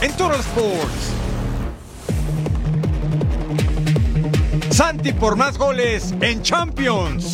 [0.00, 1.12] en Total Sports.
[4.70, 7.32] Santi por más goles en Champions.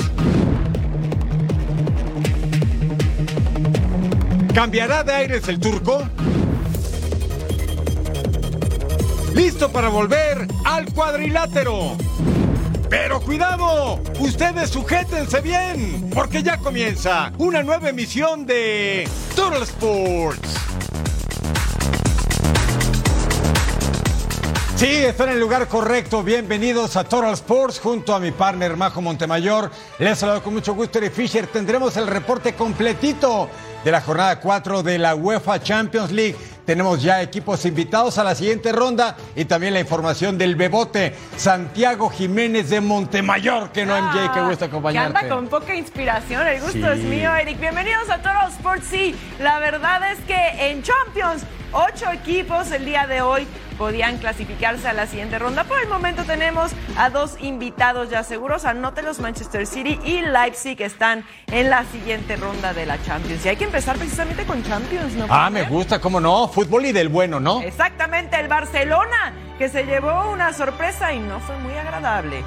[4.54, 6.03] ¿Cambiará de aires el turco?
[9.35, 11.96] Listo para volver al cuadrilátero.
[12.88, 20.73] Pero cuidado, ustedes sujétense bien, porque ya comienza una nueva emisión de Total Sports.
[24.84, 26.23] Sí, están en el lugar correcto.
[26.23, 29.70] Bienvenidos a Total Sports junto a mi partner Majo Montemayor.
[29.98, 31.47] Les saludo con mucho gusto, Eric Fisher.
[31.47, 33.48] Tendremos el reporte completito
[33.83, 36.37] de la jornada 4 de la UEFA Champions League.
[36.66, 42.10] Tenemos ya equipos invitados a la siguiente ronda y también la información del bebote Santiago
[42.10, 45.12] Jiménez de Montemayor, que no MJ, que gusta acompañarte.
[45.19, 47.59] Que anda con poca inspiración, el gusto es mío, Eric.
[47.59, 48.87] Bienvenidos a Total Sports.
[48.91, 51.43] Sí, la verdad es que en Champions,
[51.74, 53.46] ocho equipos el día de hoy
[53.77, 55.65] podían clasificarse a la siguiente ronda.
[55.65, 58.65] Por el momento tenemos a dos invitados ya seguros.
[58.65, 63.45] Anótelos, Manchester City y Leipzig están en la siguiente ronda de la Champions.
[63.45, 65.27] Y hay que empezar precisamente con Champions, ¿no?
[65.29, 66.48] Ah, me gusta, cómo no.
[66.48, 67.61] Fútbol y del bueno, ¿no?
[67.63, 72.43] Exactamente, el Barcelona, que se llevó una sorpresa y no fue muy agradable.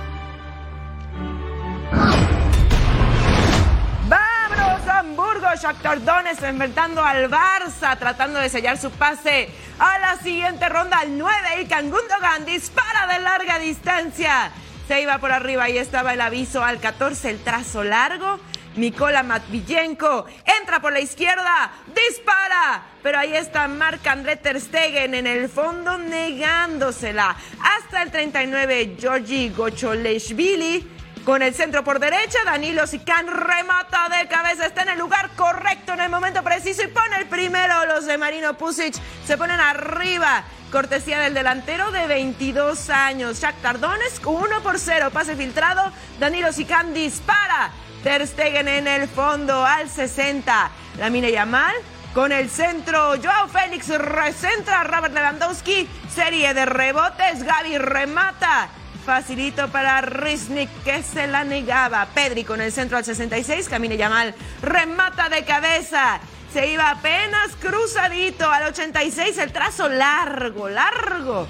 [5.57, 10.99] Shakhtar Donetsk enfrentando al Barça, tratando de sellar su pase a la siguiente ronda.
[10.99, 14.51] Al 9, y Gundogan dispara de larga distancia.
[14.87, 18.39] Se iba por arriba y estaba el aviso al 14, el trazo largo.
[18.75, 20.27] Nikola Matvillenko
[20.59, 25.97] entra por la izquierda, dispara, pero ahí está Marc André Ter Stegen en el fondo
[25.97, 27.35] negándosela.
[27.59, 30.96] Hasta el 39 Georgi Gocholeshvili
[31.27, 35.91] con el centro por derecha, Danilo Sican remata de cabeza, está en el lugar correcto
[35.91, 37.85] en el momento preciso y pone el primero.
[37.85, 40.45] Los de Marino Pusic se ponen arriba.
[40.71, 43.41] Cortesía del delantero de 22 años.
[43.41, 45.09] Shakhtar Donetsk 1 por 0.
[45.11, 45.91] Pase filtrado.
[46.17, 47.71] Danilo Sican dispara.
[48.05, 50.71] Ter Stegen en el fondo al 60.
[50.97, 51.75] La mina Yamal
[52.13, 53.15] con el centro.
[53.21, 54.85] Joao Félix recentra.
[54.85, 55.89] Robert Lewandowski.
[56.09, 57.43] Serie de rebotes.
[57.43, 58.69] Gaby remata.
[59.07, 62.05] Facilito para Riznik que se la negaba.
[62.13, 63.69] Pedri con el centro al 66.
[63.69, 66.19] Camine Yamal remata de cabeza.
[66.51, 69.37] Se iba apenas cruzadito al 86.
[69.37, 71.47] El trazo largo, largo.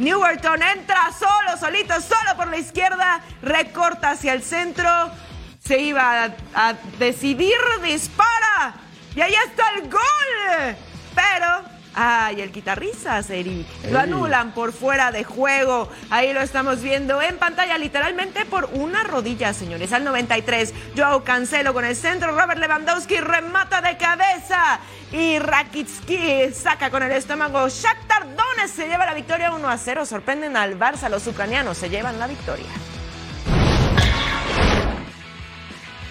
[0.00, 3.20] Newerton entra solo, solito, solo por la izquierda.
[3.40, 4.90] Recorta hacia el centro.
[5.64, 8.74] Se iba a, a decidir, dispara.
[9.14, 10.76] Y ahí está el gol.
[11.14, 13.66] Pero Ay, el guitarrista, Eric.
[13.90, 15.88] Lo anulan por fuera de juego.
[16.10, 19.94] Ahí lo estamos viendo en pantalla, literalmente por una rodilla, señores.
[19.94, 22.38] Al 93, Joao Cancelo con el centro.
[22.38, 24.78] Robert Lewandowski remata de cabeza.
[25.10, 27.66] Y Rakitsky saca con el estómago.
[27.66, 30.04] Shakhtar Donetsk se lleva la victoria 1 a 0.
[30.04, 31.08] Sorprenden al Barça.
[31.08, 32.66] Los ucranianos se llevan la victoria.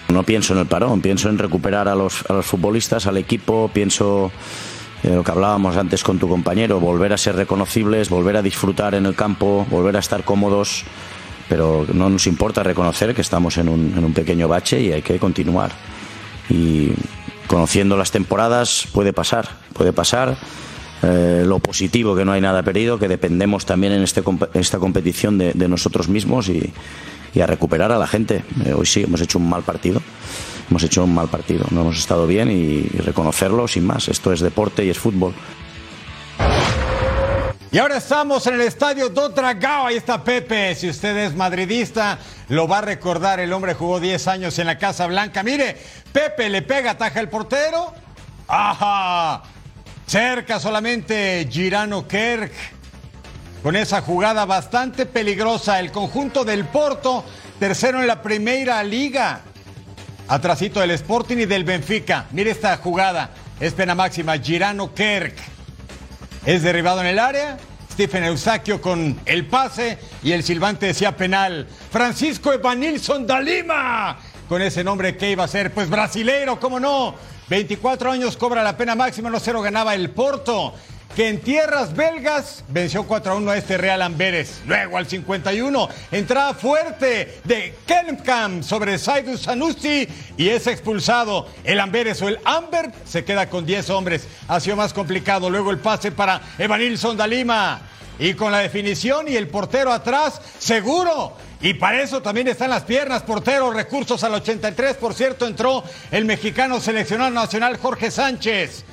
[0.08, 3.70] No pienso en el parón, pienso en recuperar a los, a los futbolistas, al equipo,
[3.72, 4.32] pienso
[5.14, 9.06] lo que hablábamos antes con tu compañero, volver a ser reconocibles, volver a disfrutar en
[9.06, 10.84] el campo, volver a estar cómodos,
[11.48, 15.02] pero no nos importa reconocer que estamos en un, en un pequeño bache y hay
[15.02, 15.70] que continuar.
[16.48, 16.92] Y
[17.46, 20.36] conociendo las temporadas puede pasar, puede pasar.
[21.02, 24.22] Eh, lo positivo que no hay nada perdido, que dependemos también en este,
[24.54, 26.72] esta competición de, de nosotros mismos y,
[27.34, 28.42] y a recuperar a la gente.
[28.64, 30.00] Eh, hoy sí, hemos hecho un mal partido.
[30.68, 34.08] Hemos hecho un mal partido, no hemos estado bien y, reconocerlo sin más.
[34.08, 35.32] Esto es deporte y es fútbol.
[37.70, 39.86] Y ahora estamos en el estadio do Dragao.
[39.86, 40.74] Ahí está Pepe.
[40.74, 42.18] Si usted es madridista,
[42.48, 43.38] lo va a recordar.
[43.38, 45.42] El hombre jugó 10 años en la Casa Blanca.
[45.42, 45.76] Mire,
[46.12, 47.92] Pepe le pega, ataja el portero.
[48.48, 49.42] ¡Ajá!
[50.06, 52.52] Cerca solamente Girano Kerk.
[53.62, 55.78] Con esa jugada bastante peligrosa.
[55.78, 57.24] El conjunto del Porto,
[57.58, 59.42] tercero en la Primera Liga.
[60.28, 62.26] Atrasito del Sporting y del Benfica.
[62.32, 63.30] Mire esta jugada.
[63.60, 64.36] Es pena máxima.
[64.38, 65.34] Girano Kerk.
[66.44, 67.56] Es derribado en el área.
[67.92, 71.66] Stephen Eustaquio con el pase y el silbante decía penal.
[71.90, 74.18] Francisco Evanilson da Lima.
[74.48, 77.14] Con ese nombre que iba a ser, pues brasileiro, ¿cómo no?
[77.48, 80.74] 24 años cobra la pena máxima, 1-0 ganaba el Porto,
[81.16, 84.60] que en tierras belgas venció 4-1 a este Real Amberes.
[84.66, 91.48] Luego al 51, entrada fuerte de Kelmkamp sobre Saidus Sanusi y es expulsado.
[91.64, 94.28] El Amberes o el Amber se queda con 10 hombres.
[94.46, 95.48] Ha sido más complicado.
[95.48, 97.80] Luego el pase para Evanilson Dalima.
[98.18, 101.34] Y con la definición y el portero atrás, seguro.
[101.62, 104.96] Y para eso también están las piernas, portero, recursos al 83.
[104.96, 108.84] Por cierto, entró el mexicano seleccionado nacional Jorge Sánchez.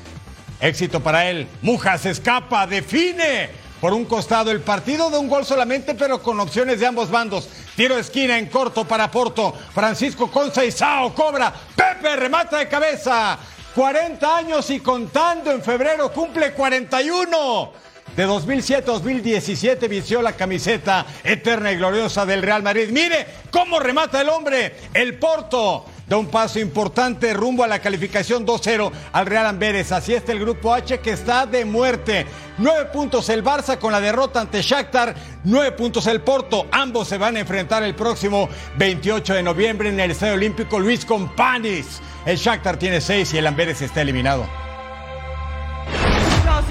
[0.63, 1.45] Éxito para él.
[1.61, 3.49] Mujas escapa, define.
[3.81, 7.49] Por un costado el partido de un gol solamente, pero con opciones de ambos bandos.
[7.75, 9.53] Tiro esquina en corto para Porto.
[9.73, 10.31] Francisco
[10.71, 11.53] Sao cobra.
[11.75, 13.37] Pepe remata de cabeza.
[13.75, 17.73] 40 años y contando en febrero cumple 41.
[18.15, 22.87] De 2007 a 2017 vistió la camiseta eterna y gloriosa del Real Madrid.
[22.89, 25.87] Mire cómo remata el hombre, el Porto.
[26.07, 29.91] Da un paso importante rumbo a la calificación 2-0 al Real Amberes.
[29.91, 32.25] Así está el grupo H que está de muerte.
[32.57, 35.15] Nueve puntos el Barça con la derrota ante Shakhtar.
[35.45, 36.67] Nueve puntos el Porto.
[36.71, 41.05] Ambos se van a enfrentar el próximo 28 de noviembre en el Estadio Olímpico Luis
[41.05, 42.01] Companis.
[42.25, 44.45] El Shakhtar tiene seis y el Amberes está eliminado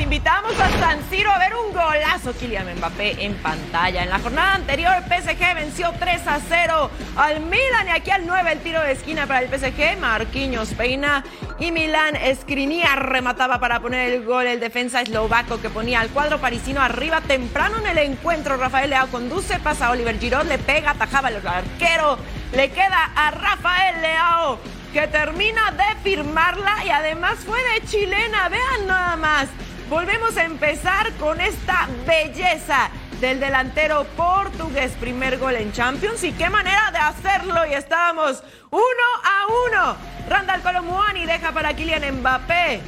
[0.02, 4.02] invitamos a San Siro a ver un golazo Kylian Mbappé en pantalla.
[4.02, 8.52] En la jornada anterior, PSG venció 3 a 0 al Milan y aquí al 9
[8.52, 9.98] el tiro de esquina para el PSG.
[10.00, 11.24] Marquinhos peina
[11.60, 14.46] y Milan Skriniar remataba para poner el gol.
[14.46, 18.56] El defensa eslovaco que ponía al cuadro parisino arriba temprano en el encuentro.
[18.56, 22.18] Rafael Leao conduce, pasa a Oliver Giroud, le pega, atajaba el arquero.
[22.52, 24.58] Le queda a Rafael Leao
[24.92, 28.48] que termina de firmarla y además fue de chilena.
[28.48, 29.48] Vean nada más.
[29.92, 32.88] Volvemos a empezar con esta belleza
[33.20, 34.90] del delantero portugués.
[34.98, 37.66] Primer gol en Champions y qué manera de hacerlo.
[37.66, 39.96] Y estábamos uno a uno.
[40.30, 42.80] Randall Colomuani deja para Kylian Mbappé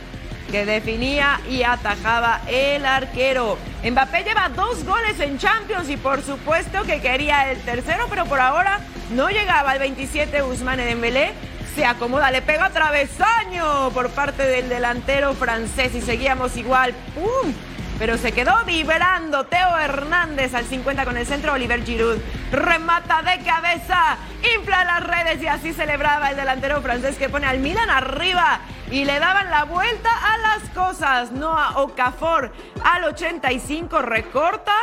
[0.50, 3.58] que definía y atajaba el arquero.
[3.84, 8.40] Mbappé lleva dos goles en Champions y por supuesto que quería el tercero, pero por
[8.40, 8.80] ahora
[9.10, 11.34] no llegaba al 27 Guzmán Dembélé
[11.74, 16.94] se acomoda, le pega travesaño por parte del delantero francés y seguíamos igual.
[17.14, 17.52] ¡Pum!
[17.98, 22.18] Pero se quedó vibrando Teo Hernández al 50 con el centro, Oliver Giroud
[22.50, 24.16] remata de cabeza,
[24.56, 28.60] infla las redes y así celebraba el delantero francés que pone al Milan arriba
[28.90, 31.32] y le daban la vuelta a las cosas.
[31.32, 32.52] Noah Okafor
[32.84, 34.74] al 85 recorta.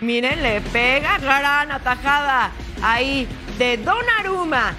[0.00, 2.50] Miren, le pega gran atajada
[2.82, 3.28] ahí
[3.58, 4.74] de Donnarumma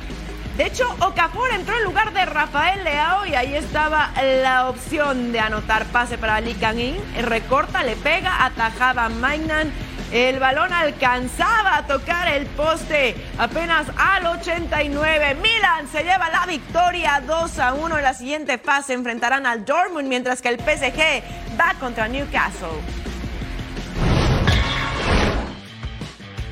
[0.61, 4.11] de hecho, Okafor entró en lugar de Rafael Leao y ahí estaba
[4.43, 6.97] la opción de anotar pase para Kang-in.
[7.23, 9.71] Recorta, le pega, atajaba Magnan.
[10.11, 15.37] El balón alcanzaba a tocar el poste apenas al 89.
[15.41, 17.97] Milan se lleva la victoria 2 a 1.
[17.97, 21.23] En la siguiente fase enfrentarán al Dortmund mientras que el PSG
[21.59, 22.69] va contra Newcastle.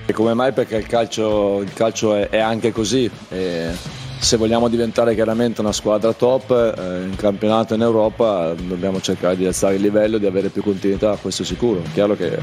[0.07, 0.51] E come mai?
[0.51, 3.07] Perché calcio, il calcio è, è, anche così.
[3.29, 9.37] E se vogliamo diventare chiaramente una squadra top eh, in campionato in Europa dobbiamo cercare
[9.37, 11.81] di alzare il livello di avere più continuità, questo sicuro.
[11.81, 12.37] È chiaro che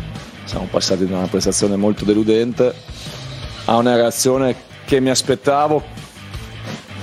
[0.44, 2.74] siamo passati da una prestazione molto deludente
[3.66, 4.54] a una reazione
[4.86, 5.82] che mi aspettavo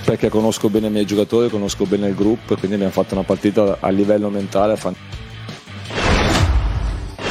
[0.03, 3.77] perché conosco bene i miei giocatori, conosco bene il gruppo quindi abbiamo fatto una partita
[3.79, 5.22] a livello mentale fantastica.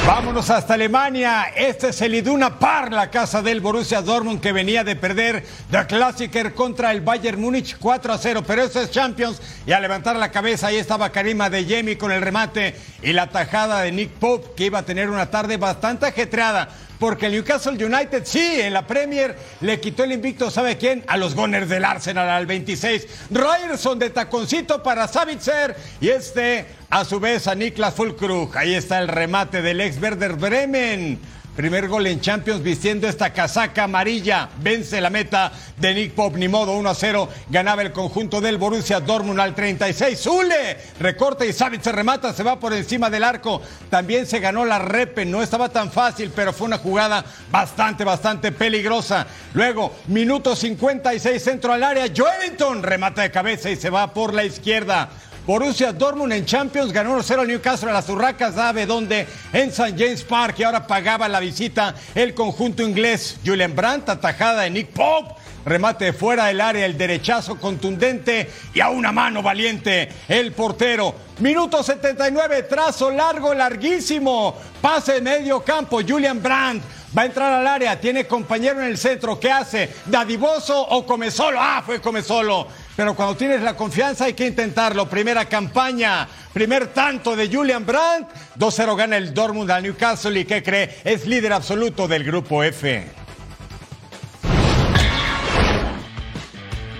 [0.05, 1.53] Vámonos hasta Alemania.
[1.55, 5.87] Este es el Iduna Par, la casa del Borussia Dortmund que venía de perder The
[5.87, 8.43] Klassiker contra el Bayern Múnich 4 a 0.
[8.45, 9.41] Pero eso es Champions.
[9.65, 13.29] Y a levantar la cabeza, ahí estaba Karima de Yemi con el remate y la
[13.29, 16.67] tajada de Nick Pope, que iba a tener una tarde bastante ajetreada
[17.03, 21.03] porque el Newcastle United sí, en la Premier le quitó el invicto, ¿sabe quién?
[21.07, 23.27] A los Gunners del Arsenal al 26.
[23.29, 28.55] Ryerson de taconcito para Savitzer y este a su vez a Niklas Fulkrug.
[28.55, 31.19] Ahí está el remate del ex Werder Bremen.
[31.55, 34.49] Primer gol en Champions vistiendo esta casaca amarilla.
[34.57, 36.35] Vence la meta de Nick Pop.
[36.35, 37.29] Ni modo, 1 a 0.
[37.49, 40.19] Ganaba el conjunto del Borussia Dortmund al 36.
[40.19, 42.33] Zule recorta y Savic se remata.
[42.33, 43.61] Se va por encima del arco.
[43.91, 45.25] También se ganó la repe.
[45.25, 49.27] No estaba tan fácil, pero fue una jugada bastante, bastante peligrosa.
[49.53, 52.11] Luego, minuto 56, centro al área.
[52.15, 55.07] Joelinton remata de cabeza y se va por la izquierda.
[55.45, 59.93] Borussia Dortmund en Champions ganó 1-0 al Newcastle a las Urracas, sabe dónde, en St.
[59.97, 63.37] James Park, y ahora pagaba la visita el conjunto inglés.
[63.45, 65.35] Julian Brandt, atajada de Nick Pope.
[65.65, 71.15] Remate fuera del área, el derechazo contundente y a una mano valiente el portero.
[71.39, 74.55] Minuto 79, trazo largo, larguísimo.
[74.81, 76.83] Pase medio campo, Julian Brandt.
[77.15, 79.39] Va a entrar al área, tiene compañero en el centro.
[79.39, 79.89] ¿Qué hace?
[80.05, 81.59] ¿Dadivoso o come solo?
[81.61, 82.67] Ah, fue come solo.
[82.95, 85.07] Pero cuando tienes la confianza hay que intentarlo.
[85.09, 88.29] Primera campaña, primer tanto de Julian Brandt.
[88.57, 91.01] 2-0 gana el Dortmund al Newcastle y ¿qué cree?
[91.03, 93.23] Es líder absoluto del grupo F.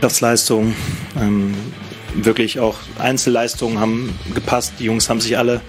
[0.04, 0.76] Mannschaftsleistung,
[1.16, 1.56] ähm,
[2.14, 4.74] wirklich auch Einzelleistungen haben gepasst.
[4.80, 5.62] Die Jungs haben sich alle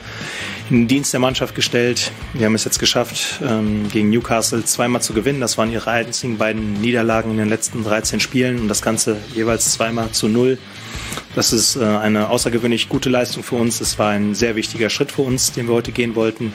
[0.70, 2.10] in den Dienst der Mannschaft gestellt.
[2.32, 5.40] Wir haben es jetzt geschafft, ähm, gegen Newcastle zweimal zu gewinnen.
[5.40, 9.72] Das waren ihre einzigen beiden Niederlagen in den letzten 13 Spielen und das Ganze jeweils
[9.72, 10.58] zweimal zu null.
[11.34, 13.80] Das ist äh, eine außergewöhnlich gute Leistung für uns.
[13.80, 16.52] Es war ein sehr wichtiger Schritt für uns, den wir heute gehen wollten.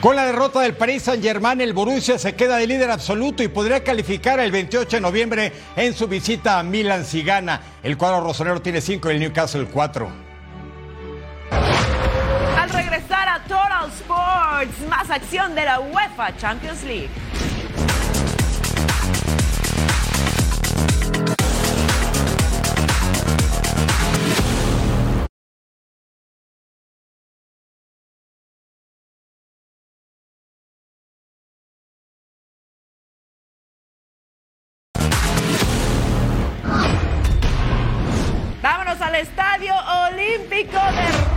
[0.00, 3.82] Con la derrota del Paris Saint-Germain, el Borussia se queda de líder absoluto y podría
[3.82, 7.60] calificar el 28 de noviembre en su visita a Milan si gana.
[7.82, 10.25] El cuadro rosonero tiene 5 y el Newcastle 4.
[13.48, 17.10] Total Sports, más acción de la UEFA Champions League.
[38.60, 39.72] Vámonos al Estadio
[40.10, 41.35] Olímpico de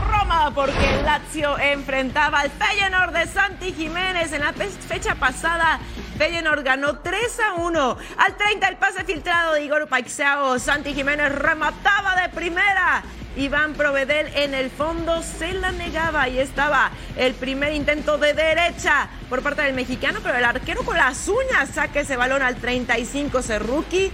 [0.54, 5.80] Porque el Lazio enfrentaba al Feyenoord de Santi Jiménez en la fecha pasada.
[6.18, 7.98] Feyenoord ganó 3 a 1.
[8.18, 10.58] Al 30 el pase filtrado de Igor Paixao.
[10.58, 13.04] Santi Jiménez remataba de primera.
[13.36, 19.08] Iván Provedel en el fondo se la negaba y estaba el primer intento de derecha
[19.30, 23.42] por parte del mexicano, pero el arquero con las uñas saca ese balón al 35
[23.44, 24.12] Cerruki.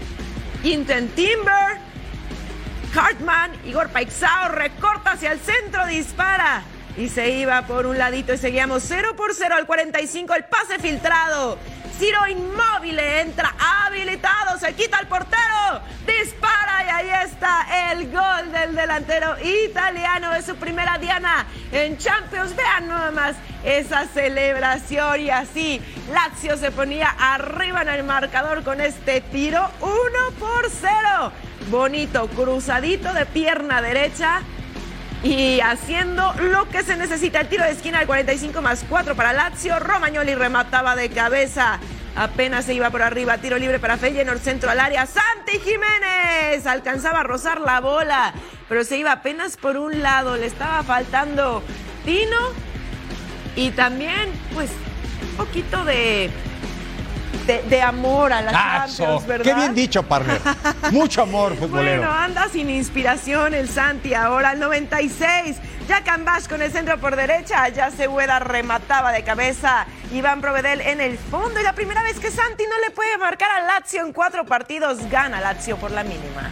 [0.62, 1.94] Quinten Timber
[2.95, 6.63] Hartman, Igor Paixao recorta hacia el centro, dispara
[6.97, 10.79] y se iba por un ladito y seguíamos 0 por 0 al 45, el pase
[10.79, 11.57] filtrado.
[11.97, 18.75] Ciro inmóvil entra habilitado, se quita el portero, dispara y ahí está el gol del
[18.75, 22.53] delantero italiano de su primera diana en Champions.
[22.53, 28.81] Vean nada más esa celebración y así Lazio se ponía arriba en el marcador con
[28.81, 29.91] este tiro 1
[30.37, 31.31] por 0.
[31.69, 34.41] Bonito, cruzadito de pierna derecha
[35.24, 37.41] y haciendo lo que se necesita.
[37.41, 39.79] El tiro de esquina al 45 más 4 para Lazio.
[39.79, 41.79] Romagnoli remataba de cabeza.
[42.15, 43.38] Apenas se iba por arriba.
[43.39, 45.05] Tiro libre para Feyenoord, centro al área.
[45.05, 48.34] Santi Jiménez alcanzaba a rozar la bola,
[48.69, 50.38] pero se iba apenas por un lado.
[50.38, 51.62] Le estaba faltando
[52.05, 52.38] tino
[53.55, 54.69] y también, pues,
[55.22, 56.29] un poquito de,
[57.45, 58.51] de, de amor a la.
[58.51, 59.45] Champions, ¿verdad?
[59.45, 60.39] Qué bien dicho, partner.
[60.91, 62.01] Mucho amor futbolero.
[62.01, 65.57] Bueno, anda sin inspiración el Santi ahora al 96.
[65.87, 67.67] Jack Ambash con el centro por derecha.
[67.69, 69.85] Ya Segueda remataba de cabeza.
[70.11, 71.59] Iván Provedel en el fondo.
[71.59, 74.97] Y la primera vez que Santi no le puede marcar a Lazio en cuatro partidos.
[75.09, 76.49] Gana Lazio por la mínima.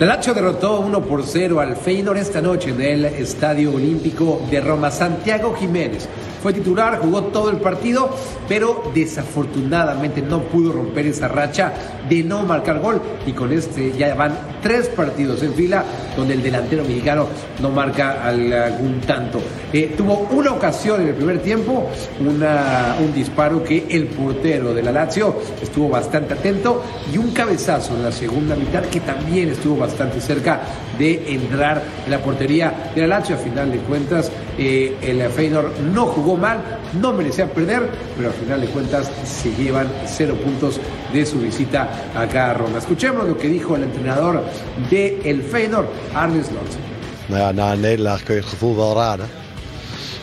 [0.00, 4.60] La Lazio derrotó 1 por 0 al Feyenoord esta noche en el Estadio Olímpico de
[4.60, 4.92] Roma.
[4.92, 6.08] Santiago Jiménez
[6.40, 8.08] fue titular, jugó todo el partido,
[8.48, 11.72] pero desafortunadamente no pudo romper esa racha
[12.08, 15.84] de no marcar gol y con este ya van tres partidos en fila
[16.16, 17.26] donde el delantero mexicano
[17.60, 19.40] no marca algún tanto.
[19.72, 21.88] Eh, tuvo una ocasión en el primer tiempo,
[22.20, 28.04] un disparo que el portero de la Lazio estuvo bastante atento y un cabezazo en
[28.04, 29.87] la segunda mitad que también estuvo bastante
[30.20, 30.60] cerca
[30.98, 33.36] de entrar en la portería de la Lazio.
[33.36, 36.58] A final de cuentas, eh, el Feyenoord no jugó mal,
[37.00, 40.80] no merecía perder, pero al final de cuentas se llevan cero puntos
[41.12, 42.78] de su visita acá a Roma.
[42.78, 44.44] Escuchemos lo que dijo el entrenador
[44.90, 46.42] de el Feyenoord, Arne.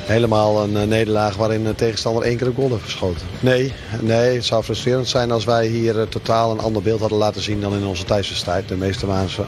[0.05, 3.27] Helemaal een eh, nederlaag waarin de tegenstander één keer een goal heeft geschoten.
[3.39, 7.17] Nee, nee, het zou frustrerend zijn als wij hier eh, totaal een ander beeld hadden
[7.17, 8.67] laten zien dan in onze thuiswedstrijd.
[8.67, 9.05] De meeste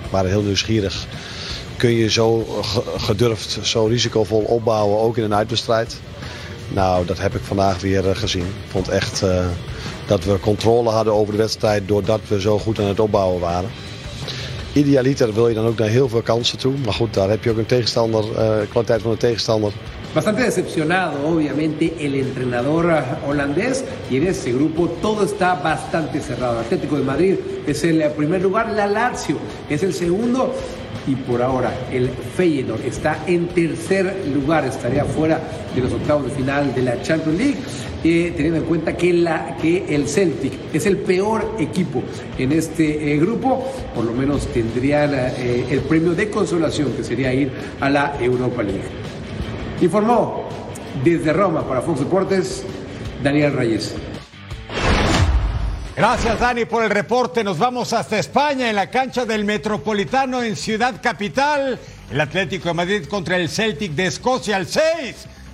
[0.10, 1.06] waren heel nieuwsgierig.
[1.78, 6.00] Kun je zo ge- gedurfd, zo risicovol opbouwen, ook in een uitwedstrijd?
[6.70, 8.46] Nou, dat heb ik vandaag weer eh, gezien.
[8.46, 9.46] Ik vond echt eh,
[10.08, 13.70] dat we controle hadden over de wedstrijd doordat we zo goed aan het opbouwen waren.
[14.74, 16.74] Idealiter wil je dan ook naar heel veel kansen toe.
[16.86, 19.72] Maar goed, daar heb je ook een tegenstander, eh kwaliteit van de tegenstander.
[20.18, 22.92] Bastante decepcionado, obviamente, el entrenador
[23.28, 23.86] holandés.
[24.10, 26.60] Y en ese grupo todo está bastante cerrado.
[26.60, 27.36] Atlético de Madrid
[27.68, 29.38] es el primer lugar, la Lazio
[29.70, 30.56] es el segundo.
[31.06, 35.40] Y por ahora el Feyenoord está en tercer lugar, estaría fuera
[35.76, 37.58] de los octavos de final de la Champions League,
[38.04, 42.02] eh, teniendo en cuenta que, la, que el Celtic es el peor equipo
[42.40, 47.32] en este eh, grupo, por lo menos tendrían eh, el premio de consolación que sería
[47.32, 48.82] ir a la Europa League.
[49.82, 50.50] Informó
[51.04, 52.64] desde Roma para Fox Deportes
[53.22, 53.94] Daniel Reyes.
[55.96, 57.44] Gracias, Dani, por el reporte.
[57.44, 61.80] Nos vamos hasta España, en la cancha del Metropolitano en Ciudad Capital.
[62.12, 64.84] El Atlético de Madrid contra el Celtic de Escocia al 6.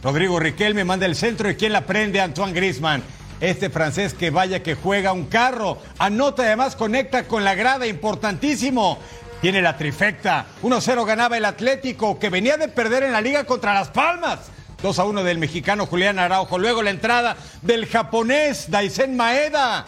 [0.04, 3.02] Rodrigo Riquelme manda el centro y quien la prende, Antoine Grisman.
[3.40, 5.80] Este francés que vaya que juega un carro.
[5.98, 9.00] Anota además conecta con la grada, importantísimo.
[9.44, 10.46] Tiene la trifecta.
[10.62, 14.40] 1-0 ganaba el Atlético, que venía de perder en la liga contra Las Palmas.
[14.82, 16.58] 2 a 1 del mexicano Julián Araujo.
[16.58, 19.86] Luego la entrada del japonés Daisen Maeda.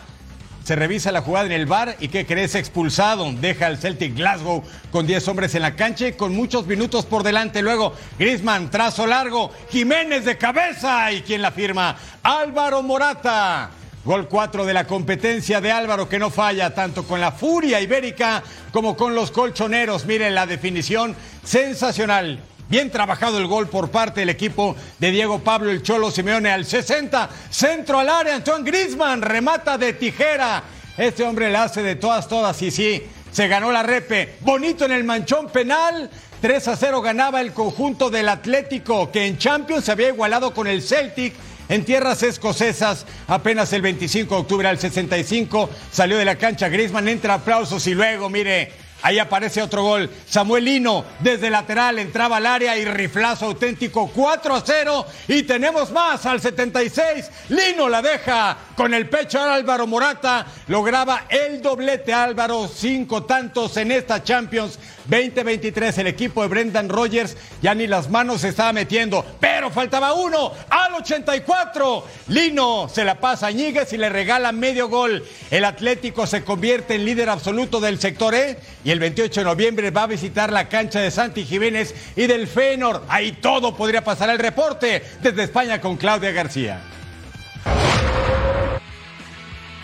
[0.66, 2.54] se revisa la jugada en el bar y ¿qué crees?
[2.54, 3.32] Expulsado.
[3.32, 7.24] Deja al Celtic Glasgow con 10 hombres en la cancha y con muchos minutos por
[7.24, 7.62] delante.
[7.62, 13.72] Luego Grisman, trazo largo, Jiménez de cabeza y quien la firma, Álvaro Morata.
[14.06, 18.44] Gol 4 de la competencia de Álvaro que no falla tanto con la furia ibérica
[18.72, 20.06] como con los colchoneros.
[20.06, 22.40] Miren la definición sensacional.
[22.70, 26.66] Bien trabajado el gol por parte del equipo de Diego Pablo el Cholo Simeone al
[26.66, 27.30] 60.
[27.50, 30.62] Centro al área, Antoine Grisman remata de tijera.
[30.96, 34.36] Este hombre la hace de todas, todas y sí, se ganó la repe.
[34.42, 36.12] Bonito en el manchón penal.
[36.42, 40.68] 3 a 0 ganaba el conjunto del Atlético que en Champions se había igualado con
[40.68, 41.34] el Celtic
[41.70, 43.06] en tierras escocesas.
[43.28, 47.94] Apenas el 25 de octubre al 65 salió de la cancha Grisman, entra aplausos y
[47.94, 50.10] luego, mire, Ahí aparece otro gol.
[50.28, 55.06] Samuel Lino desde lateral entraba al área y riflazo auténtico 4 a 0.
[55.28, 57.30] Y tenemos más al 76.
[57.50, 60.48] Lino la deja con el pecho a Álvaro Morata.
[60.70, 62.68] Lograba el doblete Álvaro.
[62.68, 65.98] Cinco tantos en esta Champions 2023.
[65.98, 69.26] El equipo de Brendan Rogers ya ni las manos se estaba metiendo.
[69.40, 72.06] Pero faltaba uno al 84.
[72.28, 75.24] Lino se la pasa a Ñíguez y le regala medio gol.
[75.52, 78.58] El Atlético se convierte en líder absoluto del sector E.
[78.84, 82.48] Y el 28 de noviembre va a visitar la cancha de Santi Jiménez y del
[82.48, 83.04] Fenor.
[83.08, 86.95] Ahí todo podría pasar el reporte desde España con Claudia García.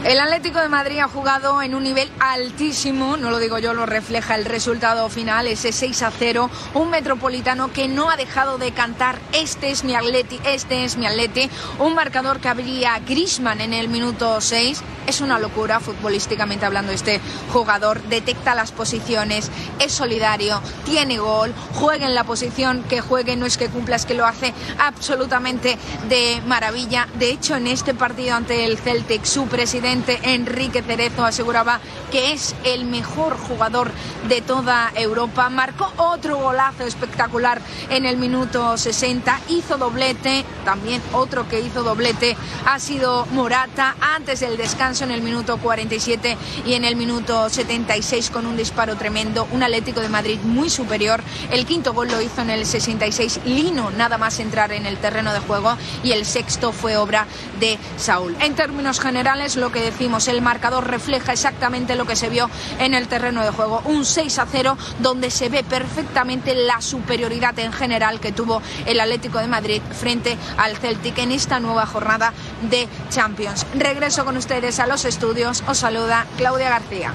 [0.03, 3.85] El Atlético de Madrid ha jugado en un nivel altísimo, no lo digo yo, lo
[3.85, 8.71] refleja el resultado final, ese 6 a 0, un metropolitano que no ha dejado de
[8.71, 13.73] cantar este es mi Atleti, este es mi Atleti, un marcador que abría Grisman en
[13.73, 17.21] el minuto 6, es una locura futbolísticamente hablando este
[17.53, 23.45] jugador, detecta las posiciones, es solidario, tiene gol, juega en la posición que juegue, no
[23.45, 25.77] es que cumpla, es que lo hace absolutamente
[26.09, 27.07] de maravilla.
[27.19, 31.79] De hecho, en este partido ante el Celtic, su presidente Enrique Cerezo aseguraba
[32.11, 33.91] que es el mejor jugador
[34.27, 35.49] de toda Europa.
[35.49, 42.35] Marcó otro golazo espectacular en el minuto 60, hizo doblete, también otro que hizo doblete
[42.65, 48.29] ha sido Morata antes del descanso en el minuto 47 y en el minuto 76
[48.29, 51.21] con un disparo tremendo, un Atlético de Madrid muy superior.
[51.51, 55.33] El quinto gol lo hizo en el 66 Lino, nada más entrar en el terreno
[55.33, 57.25] de juego y el sexto fue obra
[57.59, 58.35] de Saúl.
[58.39, 62.93] En términos generales, lo que decimos, el marcador refleja exactamente lo que se vio en
[62.93, 63.81] el terreno de juego.
[63.85, 68.99] Un 6 a 0 donde se ve perfectamente la superioridad en general que tuvo el
[68.99, 72.33] Atlético de Madrid frente al Celtic en esta nueva jornada
[72.69, 73.65] de Champions.
[73.75, 75.63] Regreso con ustedes a los estudios.
[75.67, 77.13] Os saluda Claudia García.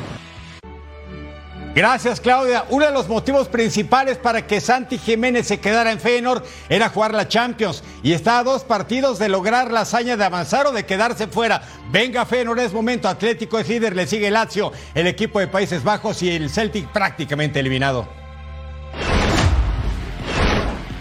[1.77, 2.65] Gracias, Claudia.
[2.71, 7.13] Uno de los motivos principales para que Santi Jiménez se quedara en Feyenoord era jugar
[7.13, 10.87] la Champions y está a dos partidos de lograr la hazaña de avanzar o de
[10.87, 11.61] quedarse fuera.
[11.91, 13.09] Venga, Feyenoord, es momento.
[13.09, 17.61] Atlético es líder, le sigue Lazio, el equipo de Países Bajos y el Celtic prácticamente
[17.61, 18.09] eliminado.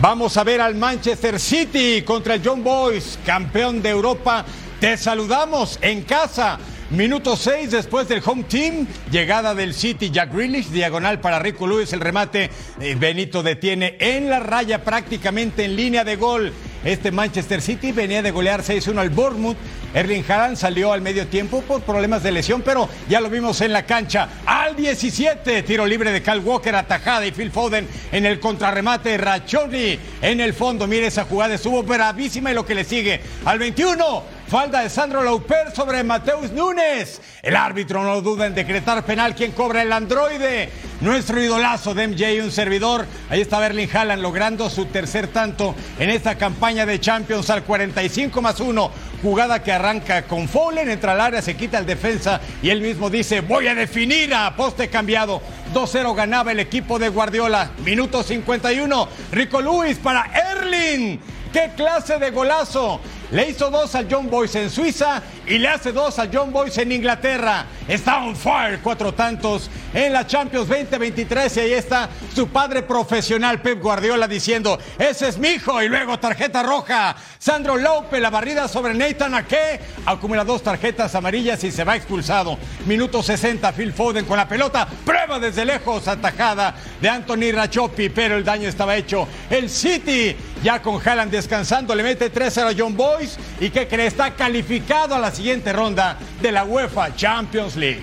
[0.01, 4.43] Vamos a ver al Manchester City contra el John Boys, campeón de Europa.
[4.81, 6.59] Te saludamos en casa.
[6.91, 11.91] Minuto 6 después del home team, llegada del City, Jack Grealish, diagonal para Rico Lewis,
[11.93, 16.53] el remate, eh, Benito detiene en la raya prácticamente en línea de gol.
[16.83, 19.57] Este Manchester City venía de golear 6-1 al Bournemouth.
[19.95, 23.73] Erling Haaland salió al medio tiempo por problemas de lesión, pero ya lo vimos en
[23.73, 24.29] la cancha.
[24.45, 29.17] Al 17, tiro libre de Cal Walker, atajada y Phil Foden en el contrarremate.
[29.17, 30.85] Rachoni en el fondo.
[30.85, 33.19] Mire, esa jugada estuvo bravísima y lo que le sigue.
[33.45, 37.19] Al 21, Falda de Sandro Lauper sobre Mateus Núñez.
[37.41, 39.33] El árbitro no duda en decretar penal.
[39.33, 40.69] quien cobra el androide?
[41.01, 43.07] Nuestro idolazo de MJ, un servidor.
[43.31, 48.39] Ahí está Berlin Haaland logrando su tercer tanto en esta campaña de Champions al 45
[48.43, 48.91] más 1.
[49.23, 53.09] Jugada que arranca con Fowler, entra al área, se quita el defensa y él mismo
[53.09, 55.41] dice: Voy a definir a poste cambiado.
[55.73, 57.71] 2-0 ganaba el equipo de Guardiola.
[57.83, 59.07] Minuto 51.
[59.31, 61.19] Rico Luis para Erling.
[61.51, 62.99] ¡Qué clase de golazo!
[63.31, 66.83] Le hizo dos al John Boyce en Suiza y le hace dos al John Boyce
[66.83, 67.65] en Inglaterra.
[67.87, 73.61] Está on fire, cuatro tantos en la Champions 2023 y ahí está su padre profesional
[73.61, 77.15] Pep Guardiola diciendo, ese es mi hijo y luego tarjeta roja.
[77.37, 82.57] Sandro López, la barrida sobre Nathan Ake, acumula dos tarjetas amarillas y se va expulsado.
[82.87, 88.35] Minuto 60, Phil Foden con la pelota, prueba desde lejos, atajada de Anthony Rachopi, pero
[88.35, 89.27] el daño estaba hecho.
[89.47, 94.07] El City, ya con Haaland descansando, le mete 3-0 a John Boyce y que cree
[94.07, 98.01] está calificado a la siguiente ronda de la UEFA Champions League.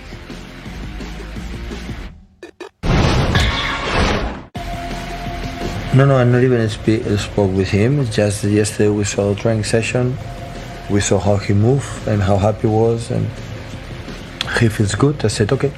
[5.94, 8.06] No, no, I not even speak, spoke with him.
[8.06, 10.16] Just yesterday we saw the training session.
[10.88, 13.26] We saw how he moved and how happy he was, and
[14.58, 15.22] he feels good.
[15.22, 15.70] I said, okay.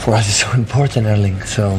[0.00, 1.40] For us, it's so important, Erling.
[1.42, 1.70] So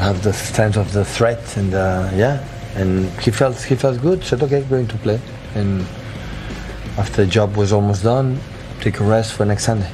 [0.00, 4.24] have the sense of the threat and uh, yeah, and he felt he felt good.
[4.24, 5.20] Said, okay, going to play.
[5.54, 5.82] And
[6.98, 8.40] after the job was almost done,
[8.80, 9.90] take a rest for next Sunday.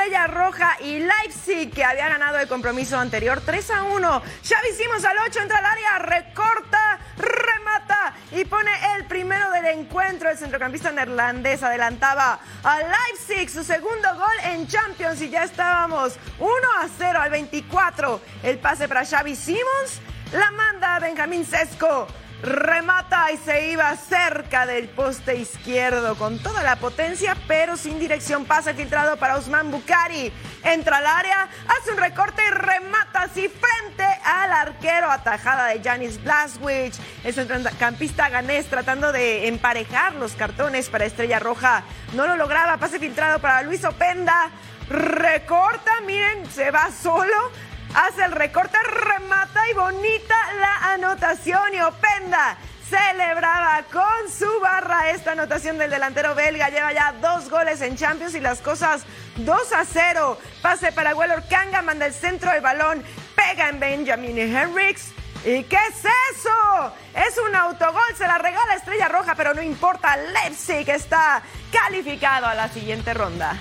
[0.00, 4.22] Estrella Roja y Leipzig, que había ganado el compromiso anterior 3 a 1.
[4.42, 10.30] Xavi Simons al 8 entra al área, recorta, remata y pone el primero del encuentro.
[10.30, 16.50] El centrocampista neerlandés adelantaba a Leipzig su segundo gol en Champions y ya estábamos 1
[16.80, 18.22] a 0 al 24.
[18.42, 20.00] El pase para Xavi Simons
[20.32, 22.06] la manda Benjamín Sesco.
[22.42, 28.46] Remata y se iba cerca del poste izquierdo con toda la potencia, pero sin dirección.
[28.46, 30.32] Pase filtrado para Usman Bukari.
[30.64, 35.10] Entra al área, hace un recorte y remata así frente al arquero.
[35.10, 36.94] Atajada de Janis Blaswich.
[37.24, 41.82] El centrocampista ganés tratando de emparejar los cartones para Estrella Roja.
[42.14, 42.78] No lo lograba.
[42.78, 44.50] Pase filtrado para Luis Openda.
[44.88, 47.52] Recorta, miren, se va solo
[47.94, 52.56] hace el recorte, remata y bonita la anotación y Openda
[52.90, 56.68] celebraba con su barra esta anotación del delantero belga.
[56.70, 59.04] Lleva ya dos goles en Champions y las cosas
[59.36, 60.38] 2 a 0.
[60.60, 63.04] Pase para Weller Kanga, manda el centro del balón,
[63.36, 65.12] pega en Benjamin Henriks.
[65.44, 66.94] ¿Y qué es eso?
[67.14, 72.54] Es un autogol, se la regala Estrella Roja, pero no importa, Leipzig está calificado a
[72.54, 73.56] la siguiente ronda.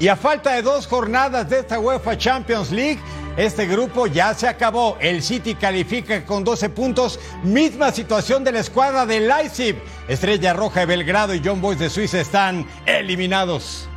[0.00, 2.98] Y a falta de dos jornadas de esta UEFA Champions League,
[3.36, 4.96] este grupo ya se acabó.
[4.98, 7.20] El City califica con 12 puntos.
[7.42, 9.76] Misma situación de la escuadra de Leipzig.
[10.08, 13.90] Estrella Roja de Belgrado y John Boys de Suiza están eliminados.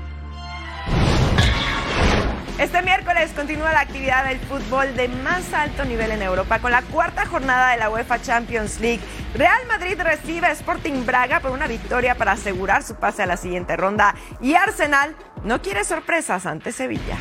[2.59, 6.81] Este miércoles continúa la actividad del fútbol de más alto nivel en Europa con la
[6.81, 9.01] cuarta jornada de la UEFA Champions League.
[9.35, 13.37] Real Madrid recibe a Sporting Braga por una victoria para asegurar su pase a la
[13.37, 17.17] siguiente ronda y Arsenal no quiere sorpresas ante Sevilla.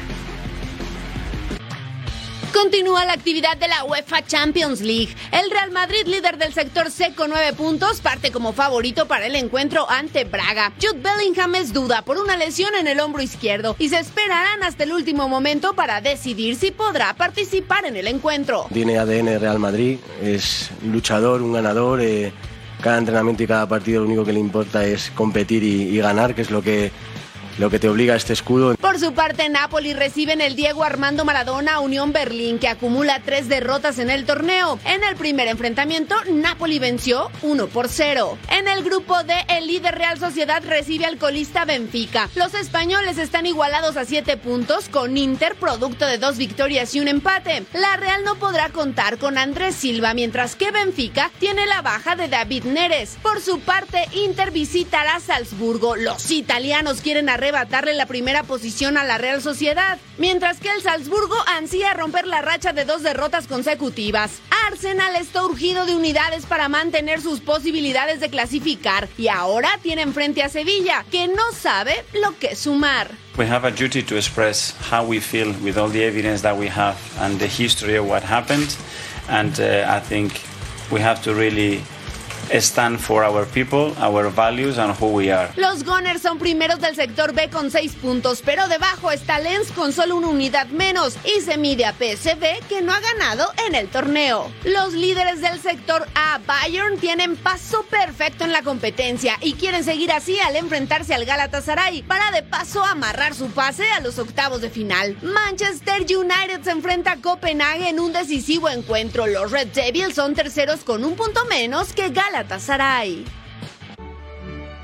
[2.52, 5.16] Continúa la actividad de la UEFA Champions League.
[5.32, 9.34] El Real Madrid, líder del sector C con nueve puntos, parte como favorito para el
[9.36, 10.72] encuentro ante Braga.
[10.80, 14.84] Jude Bellingham es duda por una lesión en el hombro izquierdo y se esperarán hasta
[14.84, 18.66] el último momento para decidir si podrá participar en el encuentro.
[18.72, 22.00] Tiene ADN Real Madrid, es luchador, un ganador.
[22.02, 22.32] Eh,
[22.82, 26.34] cada entrenamiento y cada partido lo único que le importa es competir y, y ganar,
[26.34, 26.90] que es lo que
[27.58, 28.74] lo que te obliga a este escudo.
[28.76, 33.20] Por su parte, Napoli recibe en el Diego Armando Maradona a Unión Berlín, que acumula
[33.24, 34.78] tres derrotas en el torneo.
[34.84, 38.38] En el primer enfrentamiento, Napoli venció 1 por 0.
[38.50, 42.28] En el grupo D, el líder Real Sociedad recibe al colista Benfica.
[42.34, 47.08] Los españoles están igualados a 7 puntos, con Inter producto de dos victorias y un
[47.08, 47.64] empate.
[47.72, 52.28] La Real no podrá contar con Andrés Silva, mientras que Benfica tiene la baja de
[52.28, 53.18] David Neres.
[53.22, 55.96] Por su parte, Inter visitará Salzburgo.
[55.96, 61.34] Los italianos quieren arrebatarle la primera posición a la Real Sociedad, mientras que el Salzburgo
[61.48, 64.40] ansía romper la racha de dos derrotas consecutivas.
[64.68, 70.44] Arsenal está urgido de unidades para mantener sus posibilidades de clasificar y ahora tiene enfrente
[70.44, 73.10] a Sevilla, que no sabe lo que sumar.
[73.36, 76.68] We have a duty to express how we feel with all the evidence that we
[76.68, 78.68] have and the history of what happened,
[79.28, 80.32] and uh, I think
[80.92, 81.82] we have to really
[82.60, 85.50] stand for our people, our values and who we are.
[85.56, 89.92] Los Gunners son primeros del sector B con 6 puntos, pero debajo está Lens con
[89.92, 93.88] solo una unidad menos y se mide a PSV que no ha ganado en el
[93.88, 94.50] torneo.
[94.64, 100.12] Los líderes del sector A, Bayern, tienen paso perfecto en la competencia y quieren seguir
[100.12, 104.70] así al enfrentarse al Galatasaray para de paso amarrar su pase a los octavos de
[104.70, 105.16] final.
[105.22, 109.26] Manchester United se enfrenta a Copenhague en un decisivo encuentro.
[109.26, 112.41] Los Red Devils son terceros con un punto menos que Galatasaray.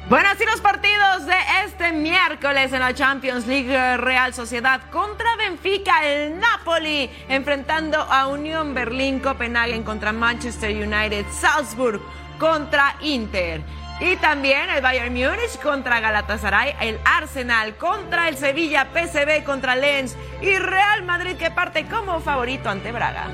[0.08, 1.34] Bueno, así los partidos de
[1.66, 8.72] este miércoles en la Champions League Real Sociedad contra Benfica, el Napoli enfrentando a Unión
[8.72, 12.00] Berlín, Copenhagen contra Manchester United, Salzburg
[12.38, 13.60] contra Inter.
[14.00, 20.16] Y también el Bayern Múnich contra Galatasaray, el Arsenal contra el Sevilla, PSV contra Lens
[20.40, 23.26] y Real Madrid que parte como favorito ante Braga.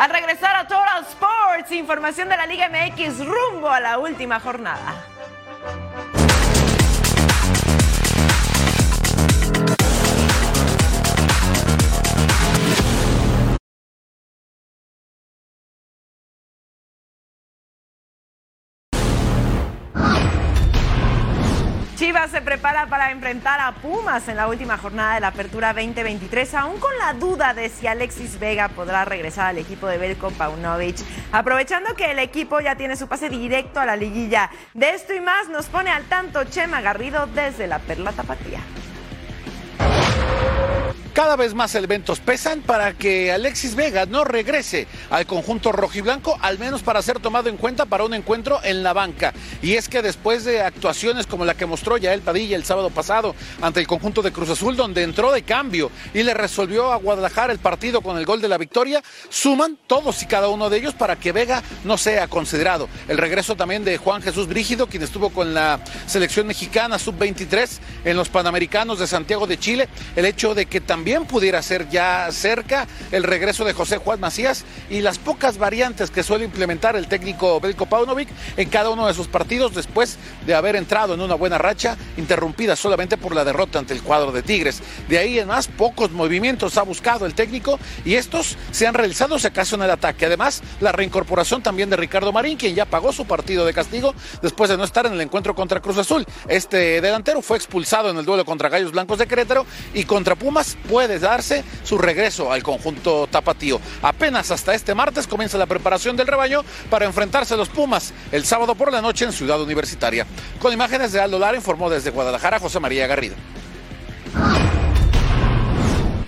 [0.00, 5.04] Al regresar a Total Sports, información de la Liga MX rumbo a la última jornada.
[22.10, 26.54] Chivas se prepara para enfrentar a Pumas en la última jornada de la Apertura 2023,
[26.54, 30.96] aún con la duda de si Alexis Vega podrá regresar al equipo de Belko Paunovic.
[31.30, 34.50] Aprovechando que el equipo ya tiene su pase directo a la liguilla.
[34.74, 38.58] De esto y más nos pone al tanto Chema Garrido desde la Perla Tapatía.
[41.12, 46.56] Cada vez más elementos pesan para que Alexis Vega no regrese al conjunto rojiblanco, al
[46.56, 49.34] menos para ser tomado en cuenta para un encuentro en la banca.
[49.60, 53.34] Y es que después de actuaciones como la que mostró Yael Padilla el sábado pasado
[53.60, 57.52] ante el conjunto de Cruz Azul, donde entró de cambio y le resolvió a Guadalajara
[57.52, 60.94] el partido con el gol de la victoria, suman todos y cada uno de ellos
[60.94, 62.88] para que Vega no sea considerado.
[63.08, 67.68] El regreso también de Juan Jesús Brígido, quien estuvo con la selección mexicana sub-23
[68.04, 71.88] en los Panamericanos de Santiago de Chile, el hecho de que también también pudiera ser
[71.88, 76.94] ya cerca el regreso de José Juan Macías y las pocas variantes que suele implementar
[76.94, 81.22] el técnico Belko Paunovic en cada uno de sus partidos después de haber entrado en
[81.22, 84.82] una buena racha interrumpida solamente por la derrota ante el cuadro de Tigres.
[85.08, 89.38] De ahí en más, pocos movimientos ha buscado el técnico y estos se han realizado
[89.38, 90.26] si acaso en el ataque.
[90.26, 94.68] Además, la reincorporación también de Ricardo Marín, quien ya pagó su partido de castigo después
[94.68, 96.26] de no estar en el encuentro contra Cruz Azul.
[96.46, 100.76] Este delantero fue expulsado en el duelo contra Gallos Blancos de Querétaro y contra Pumas
[100.90, 103.80] puede darse su regreso al conjunto tapatío.
[104.02, 108.44] Apenas hasta este martes comienza la preparación del rebaño para enfrentarse a los Pumas el
[108.44, 110.26] sábado por la noche en Ciudad Universitaria.
[110.58, 113.36] Con imágenes de Aldo Lara informó desde Guadalajara José María Garrido.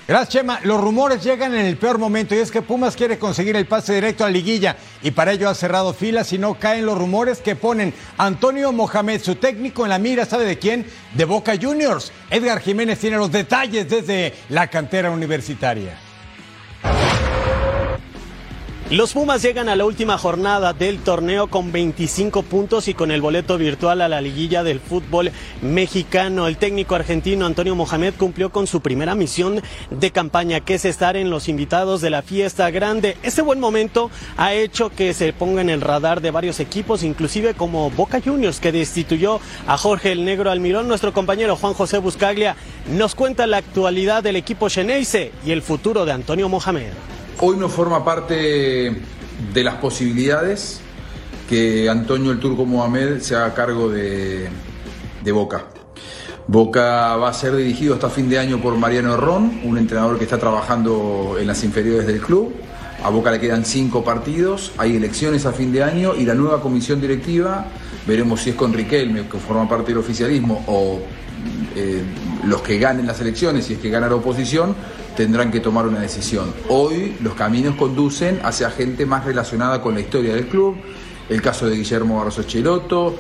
[0.09, 0.59] Gracias, Chema.
[0.65, 3.95] Los rumores llegan en el peor momento y es que Pumas quiere conseguir el pase
[3.95, 7.39] directo a la liguilla y para ello ha cerrado filas y no caen los rumores
[7.39, 10.87] que ponen Antonio Mohamed, su técnico en la mira, ¿sabe de quién?
[11.15, 12.11] De Boca Juniors.
[12.31, 15.97] Edgar Jiménez tiene los detalles desde la cantera universitaria.
[18.93, 23.23] Los Pumas llegan a la última jornada del torneo con 25 puntos y con el
[23.23, 26.47] boleto virtual a la liguilla del fútbol mexicano.
[26.47, 31.17] El técnico argentino Antonio Mohamed cumplió con su primera misión de campaña, que es estar
[31.17, 33.17] en los invitados de la fiesta grande.
[33.23, 37.55] Este buen momento ha hecho que se ponga en el radar de varios equipos, inclusive
[37.55, 40.87] como Boca Juniors, que destituyó a Jorge el Negro Almirón.
[40.87, 42.57] Nuestro compañero Juan José Buscaglia
[42.91, 46.93] nos cuenta la actualidad del equipo Xeneize y el futuro de Antonio Mohamed
[47.41, 48.95] hoy no forma parte
[49.53, 50.81] de las posibilidades
[51.49, 54.49] que Antonio el Turco Mohamed se haga cargo de,
[55.33, 55.65] Boca.
[56.47, 60.25] Boca va a ser dirigido hasta fin de año por Mariano Ron, un entrenador que
[60.25, 62.53] está trabajando en las inferiores del club.
[63.05, 66.61] A Boca le quedan cinco partidos, hay elecciones a fin de año y la nueva
[66.61, 67.67] comisión directiva,
[68.07, 71.01] veremos si es con Riquelme, que forma parte del oficialismo, o
[71.77, 72.03] eh,
[72.45, 74.75] los que ganen las elecciones, si es que gana la oposición,
[75.17, 76.53] tendrán que tomar una decisión.
[76.69, 80.77] Hoy los caminos conducen hacia gente más relacionada con la historia del club,
[81.29, 83.17] el caso de Guillermo Barroso Cheloto,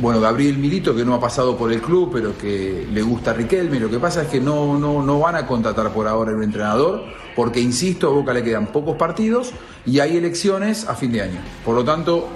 [0.00, 3.34] bueno, Gabriel Milito, que no ha pasado por el club, pero que le gusta a
[3.34, 3.78] Riquelme.
[3.78, 7.04] Lo que pasa es que no, no, no van a contratar por ahora un entrenador,
[7.36, 9.52] porque, insisto, a Boca le quedan pocos partidos
[9.86, 11.40] y hay elecciones a fin de año.
[11.64, 12.28] Por lo tanto,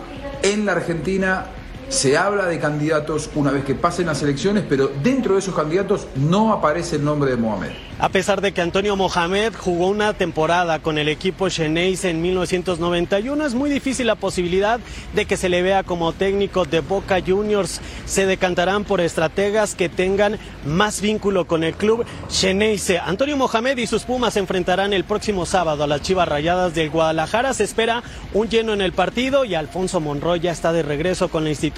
[0.43, 1.47] en la Argentina
[1.88, 6.07] se habla de candidatos una vez que pasen las elecciones, pero dentro de esos candidatos
[6.16, 7.73] no aparece el nombre de Mohamed.
[7.99, 13.47] A pesar de que Antonio Mohamed jugó una temporada con el equipo Xeneize en 1991,
[13.47, 14.81] es muy difícil la posibilidad
[15.14, 17.81] de que se le vea como técnico de Boca Juniors.
[18.05, 22.99] Se decantarán por estrategas que tengan más vínculo con el club Xeneize.
[22.99, 26.90] Antonio Mohamed y sus Pumas se enfrentarán el próximo sábado a las Chivas Rayadas del
[26.90, 27.55] Guadalajara.
[27.55, 31.44] Se espera un lleno en el partido y Alfonso Monroy ya está de regreso con
[31.44, 31.74] la institución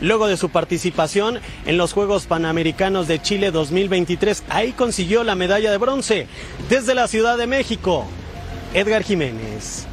[0.00, 4.44] luego de su participación en los Juegos Panamericanos de Chile 2023.
[4.48, 6.28] Ahí consiguió la medalla de bronce.
[6.68, 8.06] Desde la Ciudad de México,
[8.72, 9.86] Edgar Jiménez.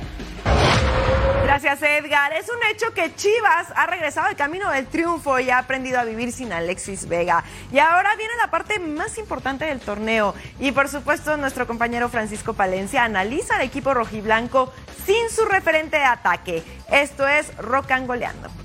[1.44, 2.32] Gracias, Edgar.
[2.34, 6.06] Es un hecho que Chivas ha regresado al camino del triunfo y ha aprendido a
[6.06, 7.44] vivir sin Alexis Vega.
[7.74, 10.34] Y ahora viene la parte más importante del torneo.
[10.60, 14.72] Y por supuesto, nuestro compañero Francisco Palencia analiza al equipo rojiblanco
[15.06, 16.64] sin su referente de ataque.
[16.90, 18.61] Esto es Rocangoleando.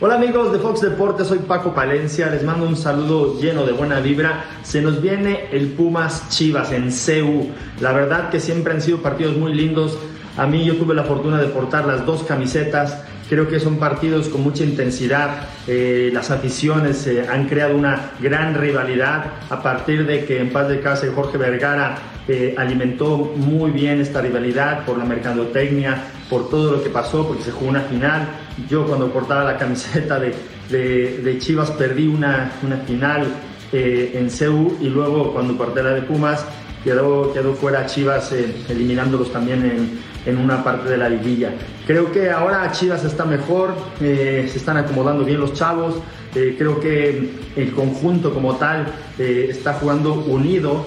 [0.00, 4.00] Hola amigos de Fox Deportes, soy Paco Palencia, les mando un saludo lleno de buena
[4.00, 4.44] vibra.
[4.64, 7.50] Se nos viene el Pumas Chivas en CEU.
[7.80, 9.96] La verdad que siempre han sido partidos muy lindos.
[10.36, 13.04] A mí yo tuve la fortuna de portar las dos camisetas.
[13.28, 15.46] Creo que son partidos con mucha intensidad.
[15.68, 20.68] Eh, las aficiones eh, han creado una gran rivalidad a partir de que en paz
[20.68, 26.72] de casa Jorge Vergara eh, alimentó muy bien esta rivalidad por la mercadotecnia, por todo
[26.72, 28.26] lo que pasó, porque se jugó una final.
[28.68, 30.34] Yo cuando portaba la camiseta de,
[30.70, 33.26] de, Chivas perdí una, una final
[33.72, 36.44] en CEU y luego cuando porté la de Pumas
[36.84, 38.32] quedó, quedó fuera Chivas
[38.68, 41.52] eliminándolos también en en una parte de la liguilla.
[41.86, 45.96] Creo que ahora Chivas está mejor, eh, se están acomodando bien los chavos,
[46.34, 48.86] eh, creo que el conjunto como tal
[49.18, 50.86] eh, está jugando unido,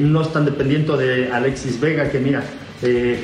[0.00, 2.44] no están dependiendo de Alexis Vega, que mira,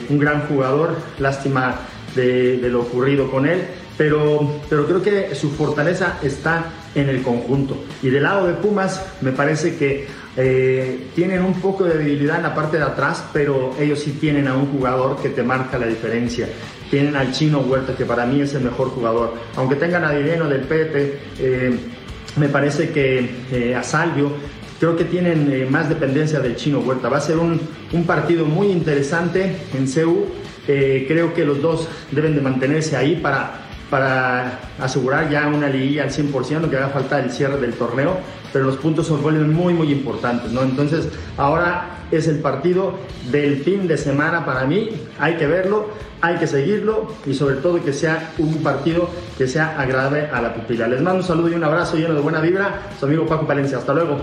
[0.08, 1.76] un gran jugador, lástima
[2.16, 3.62] de, lo ocurrido con él,
[3.96, 7.76] pero, pero creo que su fortaleza está en el conjunto.
[8.02, 12.42] Y del lado de Pumas, me parece que eh, tienen un poco de debilidad en
[12.42, 15.86] la parte de atrás, pero ellos sí tienen a un jugador que te marca la
[15.86, 16.48] diferencia.
[16.90, 19.34] Tienen al chino Huerta, que para mí es el mejor jugador.
[19.56, 21.78] Aunque tengan a Direno del Pepe, eh,
[22.36, 24.30] me parece que eh, a Salvio,
[24.78, 27.08] creo que tienen más dependencia del chino Huerta.
[27.08, 27.58] Va a ser un,
[27.92, 30.26] un partido muy interesante en CEU.
[30.66, 36.10] Creo que los dos deben de mantenerse ahí para para asegurar ya una liguilla al
[36.10, 38.16] 100%, que haga falta el cierre del torneo,
[38.52, 40.62] pero los puntos son vuelven muy, muy importantes, ¿no?
[40.62, 42.94] Entonces, ahora es el partido
[43.30, 47.84] del fin de semana para mí, hay que verlo, hay que seguirlo y sobre todo
[47.84, 50.88] que sea un partido que sea agradable a la pupila.
[50.88, 53.78] Les mando un saludo y un abrazo lleno de buena vibra, su amigo Paco Palencia,
[53.78, 54.18] hasta luego.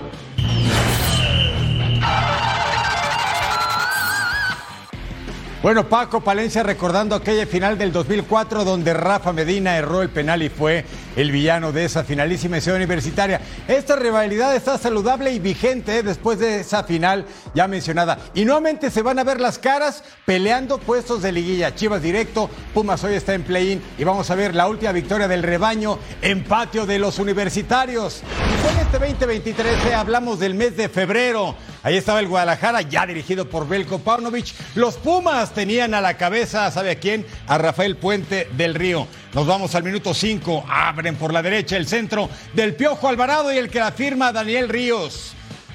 [5.63, 10.49] Bueno, Paco Palencia recordando aquella final del 2004 donde Rafa Medina erró el penal y
[10.49, 10.83] fue
[11.15, 13.39] el villano de esa finalísima ciudad universitaria.
[13.65, 18.19] Esta rivalidad está saludable y vigente después de esa final ya mencionada.
[18.33, 21.73] Y nuevamente se van a ver las caras peleando puestos de liguilla.
[21.73, 25.43] Chivas directo, Pumas hoy está en play-in y vamos a ver la última victoria del
[25.43, 28.21] rebaño en patio de los universitarios.
[28.21, 29.93] Y con este 2023 ¿eh?
[29.93, 31.55] hablamos del mes de febrero.
[31.83, 34.53] Ahí estaba el Guadalajara, ya dirigido por Belko Paunovic.
[34.75, 37.25] Los Pumas tenían a la cabeza, ¿sabe a quién?
[37.45, 39.05] A Rafael Puente del Río.
[39.33, 40.65] Nos vamos al minuto 5.
[40.69, 44.69] Abren por la derecha el centro del Piojo Alvarado y el que la firma Daniel
[44.69, 45.33] Ríos.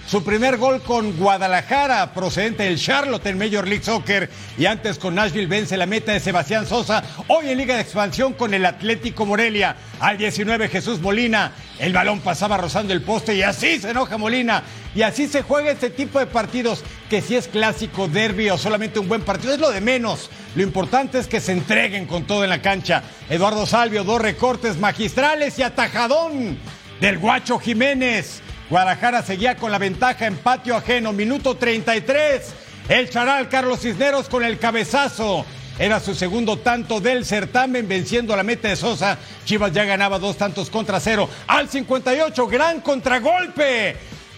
[0.09, 4.31] Su primer gol con Guadalajara, procedente del Charlotte en Major League Soccer.
[4.57, 7.05] Y antes con Nashville vence la meta de Sebastián Sosa.
[7.27, 9.77] Hoy en Liga de Expansión con el Atlético Morelia.
[10.01, 11.53] Al 19 Jesús Molina.
[11.79, 14.62] El balón pasaba rozando el poste y así se enoja Molina.
[14.94, 16.85] Y así se juega este tipo de partidos.
[17.11, 20.31] Que si es clásico, derby o solamente un buen partido, es lo de menos.
[20.55, 23.03] Lo importante es que se entreguen con todo en la cancha.
[23.29, 26.57] Eduardo Salvio, dos recortes magistrales y atajadón
[26.99, 28.40] del Guacho Jiménez.
[28.71, 32.43] Guadalajara seguía con la ventaja en patio ajeno, minuto 33.
[32.91, 35.47] El charal Carlos Cisneros con el cabezazo.
[35.79, 39.17] Era su segundo tanto del certamen, venciendo a la meta de Sosa.
[39.47, 41.31] Chivas ya ganaba dos tantos contra cero.
[41.47, 43.97] Al 58, gran contragolpe.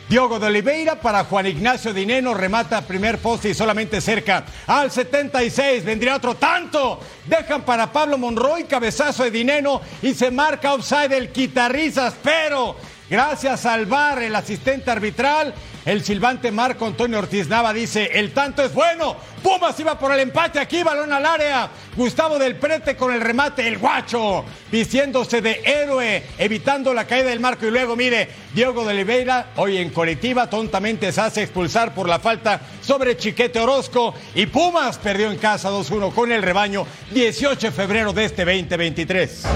[0.09, 4.45] Diogo de Oliveira para Juan Ignacio Dineno, remata primer poste y solamente cerca.
[4.67, 7.01] Al 76 vendría otro tanto.
[7.27, 12.77] Dejan para Pablo Monroy, cabezazo de Dineno y se marca offside el quitarrizas, pero
[13.11, 15.53] Gracias al VAR, el asistente arbitral,
[15.85, 19.17] el silbante Marco Antonio Ortiz Nava dice, el tanto es bueno.
[19.43, 21.69] Pumas iba por el empate aquí, balón al área.
[21.97, 27.41] Gustavo del Prete con el remate, el guacho, vistiéndose de héroe, evitando la caída del
[27.41, 27.67] marco.
[27.67, 32.21] Y luego, mire, Diego de Oliveira, hoy en colectiva, tontamente se hace expulsar por la
[32.21, 34.15] falta sobre Chiquete Orozco.
[34.37, 39.47] Y Pumas perdió en casa 2-1 con el rebaño 18 de febrero de este 2023.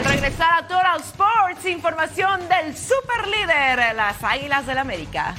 [0.00, 5.34] Al regresar a Total Sports, información del super líder, las Águilas del América.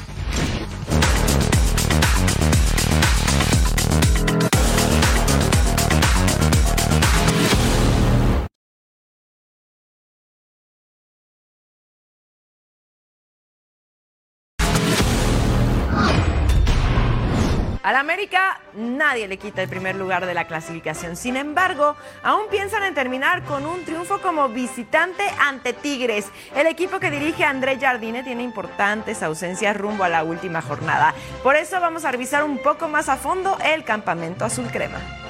[17.92, 21.18] Al América nadie le quita el primer lugar de la clasificación.
[21.18, 26.30] Sin embargo, aún piensan en terminar con un triunfo como visitante ante Tigres.
[26.56, 31.14] El equipo que dirige André Jardine tiene importantes ausencias rumbo a la última jornada.
[31.44, 35.21] Por eso vamos a revisar un poco más a fondo el campamento azul crema.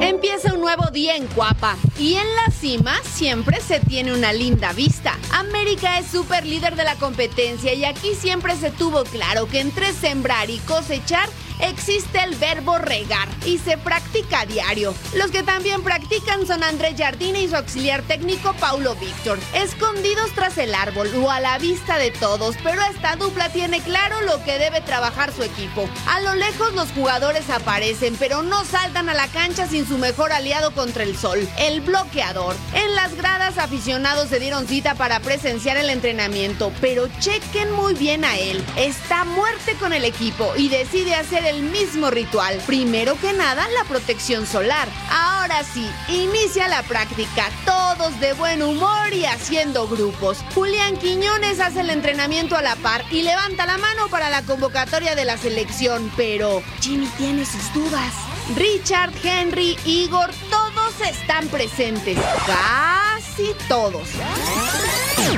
[0.00, 4.72] Empieza un nuevo día en Cuapa y en la cima siempre se tiene una linda
[4.72, 5.18] vista.
[5.32, 9.92] América es súper líder de la competencia y aquí siempre se tuvo claro que entre
[9.92, 11.28] sembrar y cosechar
[11.60, 14.94] existe el verbo regar y se practica a diario.
[15.14, 20.58] Los que también practican son Andrés Jardine y su auxiliar técnico Paulo Víctor, escondidos tras
[20.58, 24.58] el árbol o a la vista de todos, pero esta dupla tiene claro lo que
[24.58, 25.88] debe trabajar su equipo.
[26.06, 30.32] A lo lejos los jugadores aparecen, pero no saltan a la cancha sin su mejor
[30.32, 32.56] aliado contra el sol, el bloqueador.
[32.74, 38.24] En las gradas aficionados se dieron cita para presenciar el entrenamiento, pero chequen muy bien
[38.24, 38.64] a él.
[38.76, 42.60] Está muerte con el equipo y decide hacer el mismo ritual.
[42.66, 44.88] Primero que nada, la protección solar.
[45.10, 47.48] Ahora sí, inicia la práctica.
[47.64, 50.38] Todo todos de buen humor y haciendo grupos.
[50.54, 55.14] Julián Quiñones hace el entrenamiento a la par y levanta la mano para la convocatoria
[55.14, 58.12] de la selección, pero Jimmy tiene sus dudas.
[58.56, 62.18] Richard, Henry, Igor, todos están presentes.
[62.46, 64.08] Casi todos.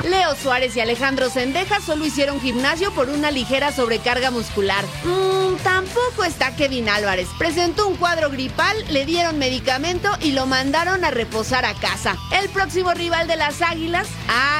[0.03, 4.83] Leo Suárez y Alejandro Sendeja solo hicieron gimnasio por una ligera sobrecarga muscular.
[5.03, 7.27] Mmm, tampoco está Kevin Álvarez.
[7.37, 12.15] Presentó un cuadro gripal, le dieron medicamento y lo mandaron a reposar a casa.
[12.31, 14.07] El próximo rival de las Águilas,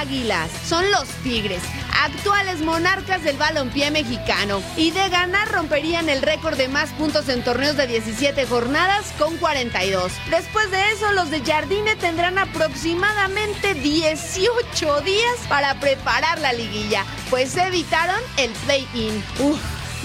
[0.00, 1.62] Águilas, son los Tigres,
[1.98, 4.62] actuales monarcas del balompié mexicano.
[4.76, 9.36] Y de ganar romperían el récord de más puntos en torneos de 17 jornadas con
[9.38, 10.12] 42.
[10.30, 17.56] Después de eso, los de Jardine tendrán aproximadamente 18 días para preparar la liguilla, pues
[17.56, 19.22] evitaron el play-in.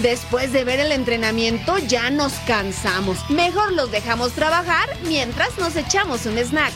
[0.00, 3.18] Después de ver el entrenamiento ya nos cansamos.
[3.30, 6.72] Mejor los dejamos trabajar mientras nos echamos un snack.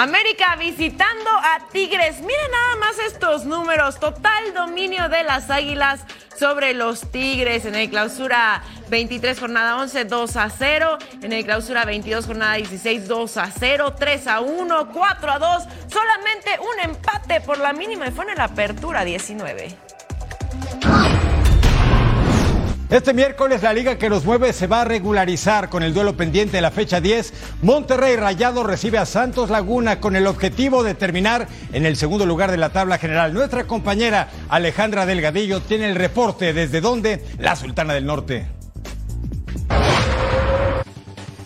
[0.00, 2.20] América visitando a Tigres.
[2.20, 4.00] Miren nada más estos números.
[4.00, 6.00] Total dominio de las Águilas
[6.38, 11.84] sobre los Tigres en el clausura 23 jornada 11 2 a 0, en el clausura
[11.84, 17.42] 22 jornada 16 2 a 0, 3 a 1, 4 a 2, solamente un empate
[17.42, 19.89] por la mínima y fue en la apertura 19.
[22.90, 26.56] Este miércoles la liga que los mueve se va a regularizar con el duelo pendiente
[26.56, 27.32] de la fecha 10.
[27.62, 32.50] Monterrey Rayado recibe a Santos Laguna con el objetivo de terminar en el segundo lugar
[32.50, 33.32] de la tabla general.
[33.32, 38.59] Nuestra compañera Alejandra Delgadillo tiene el reporte desde donde la Sultana del Norte.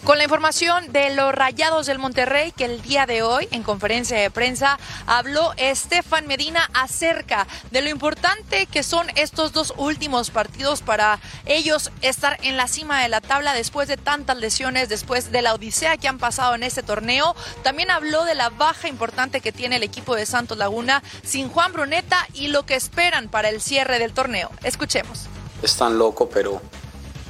[0.05, 4.19] Con la información de los Rayados del Monterrey, que el día de hoy, en conferencia
[4.19, 10.83] de prensa, habló Estefan Medina acerca de lo importante que son estos dos últimos partidos
[10.83, 15.41] para ellos estar en la cima de la tabla después de tantas lesiones, después de
[15.41, 17.35] la odisea que han pasado en este torneo.
[17.63, 21.73] También habló de la baja importante que tiene el equipo de Santos Laguna sin Juan
[21.73, 24.51] Bruneta y lo que esperan para el cierre del torneo.
[24.65, 25.29] Escuchemos.
[25.63, 26.61] Es tan loco, pero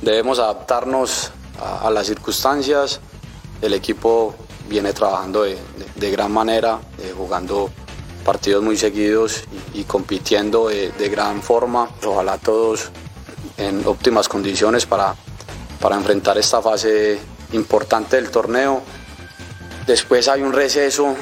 [0.02, 1.30] debemos adaptarnos
[1.64, 3.00] a, las circunstancias.
[3.60, 4.34] El equipo
[4.68, 7.70] viene trabajando de, gran manera, eh, jugando
[8.24, 11.88] partidos muy seguidos y, compitiendo de, gran forma.
[12.04, 12.90] Ojalá todos
[13.56, 15.14] en óptimas condiciones para,
[15.80, 17.18] para enfrentar esta fase
[17.52, 18.82] importante del torneo.
[19.86, 21.14] Después hay un receso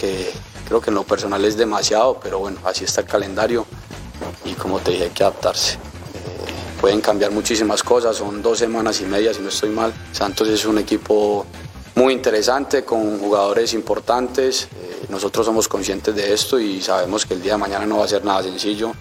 [0.00, 0.32] que
[0.66, 3.66] creo que en lo personal es demasiado, pero bueno, así está el calendario
[4.44, 5.78] y como te dije hay que adaptarse
[6.84, 9.90] pueden cambiar muchísimas cosas, son dos semanas y media si no estoy mal.
[10.12, 11.46] Santos es un equipo
[11.94, 14.64] muy interesante, con jugadores importantes.
[14.64, 18.04] Eh, nosotros somos conscientes de esto y sabemos que el día de mañana no va
[18.04, 18.92] a ser nada sencillo.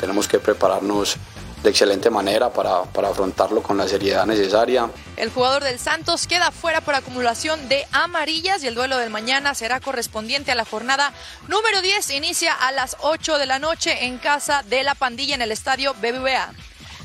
[0.00, 1.14] Tenemos que prepararnos
[1.62, 4.90] de excelente manera para, para, afrontarlo con la seriedad necesaria.
[5.16, 9.54] El jugador del Santos queda fuera por acumulación de amarillas y el duelo del mañana
[9.54, 11.12] será correspondiente a la jornada
[11.46, 12.10] número 10.
[12.10, 15.94] Inicia a las 8 de la noche en casa de la pandilla en el estadio
[15.94, 16.52] BBVA.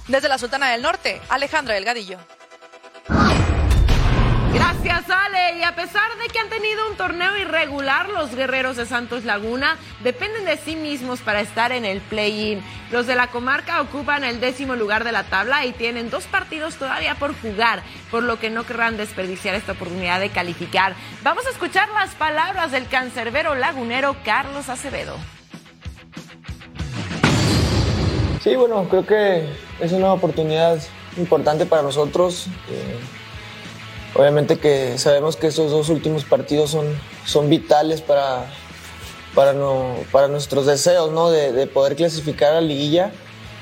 [0.08, 2.18] Desde la Sultana del Norte, Alejandra Delgadillo.
[4.54, 5.60] Gracias, Ale.
[5.60, 9.78] Y a pesar de que han tenido un torneo irregular, los guerreros de Santos Laguna
[10.04, 12.62] dependen de sí mismos para estar en el play-in.
[12.92, 16.76] Los de la comarca ocupan el décimo lugar de la tabla y tienen dos partidos
[16.76, 17.82] todavía por jugar,
[18.12, 20.96] por lo que no querrán desperdiciar esta oportunidad de calificar.
[21.24, 25.18] Vamos a escuchar las palabras del cancerbero lagunero Carlos Acevedo.
[28.44, 29.46] Sí, bueno, creo que
[29.80, 30.78] es una oportunidad
[31.16, 32.48] importante para nosotros.
[32.70, 33.00] Eh,
[34.16, 36.88] obviamente que sabemos que estos dos últimos partidos son,
[37.26, 38.48] son vitales para,
[39.34, 41.30] para, no, para nuestros deseos ¿no?
[41.30, 43.14] de, poder clasificar a la liguilla.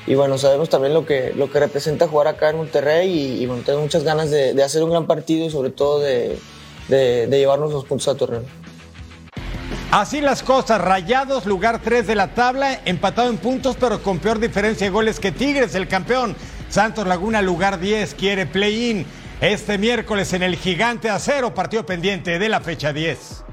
[0.08, 3.62] Y bueno, sabemos también lo que, lo que representa jugar acá en Monterrey y, bueno,
[3.64, 6.40] tengo muchas ganas de, de, hacer un gran partido y sobre todo de,
[6.88, 8.42] de llevarnos los puntos a torneo.
[9.92, 14.38] Así las cosas, Rayados, lugar 3 de la tabla, empatado en puntos, pero con peor
[14.38, 16.34] diferencia de goles que Tigres, el campeón.
[16.70, 19.04] Santos Laguna, lugar 10, quiere play-in.
[19.42, 23.44] Este miércoles en el Gigante Acero, partido pendiente de la fecha 10.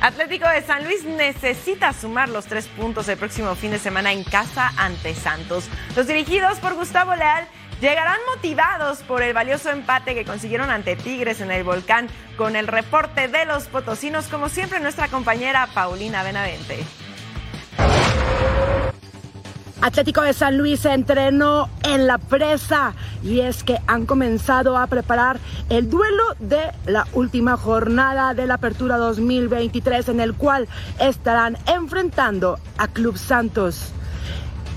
[0.00, 4.24] Atlético de San Luis necesita sumar los tres puntos el próximo fin de semana en
[4.24, 5.66] casa ante Santos.
[5.94, 7.46] Los dirigidos por Gustavo Leal
[7.80, 12.66] llegarán motivados por el valioso empate que consiguieron ante Tigres en el volcán con el
[12.66, 16.84] reporte de los potosinos, como siempre nuestra compañera Paulina Benavente.
[19.84, 24.86] Atlético de San Luis se entrenó en la presa y es que han comenzado a
[24.86, 30.68] preparar el duelo de la última jornada de la Apertura 2023 en el cual
[30.98, 33.93] estarán enfrentando a Club Santos.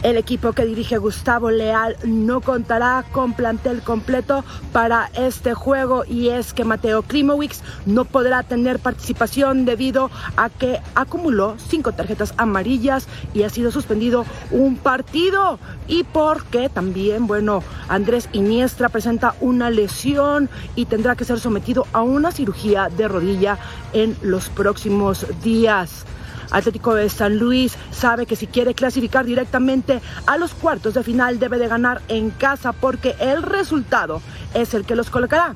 [0.03, 6.29] El equipo que dirige Gustavo Leal no contará con plantel completo para este juego y
[6.29, 13.07] es que Mateo Klimowicz no podrá tener participación debido a que acumuló cinco tarjetas amarillas
[13.33, 20.47] y ha sido suspendido un partido y porque también, bueno, Andrés Iniestra presenta una lesión
[20.75, 23.57] y tendrá que ser sometido a una cirugía de rodilla
[23.93, 26.05] en los próximos días.
[26.51, 31.39] Atlético de San Luis sabe que si quiere clasificar directamente a los cuartos de final
[31.39, 34.21] debe de ganar en casa porque el resultado
[34.53, 35.55] es el que los colocará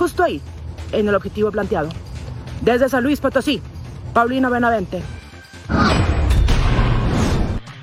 [0.00, 0.40] justo ahí,
[0.92, 1.90] en el objetivo planteado.
[2.62, 3.60] Desde San Luis Potosí,
[4.14, 5.02] Paulina Benavente.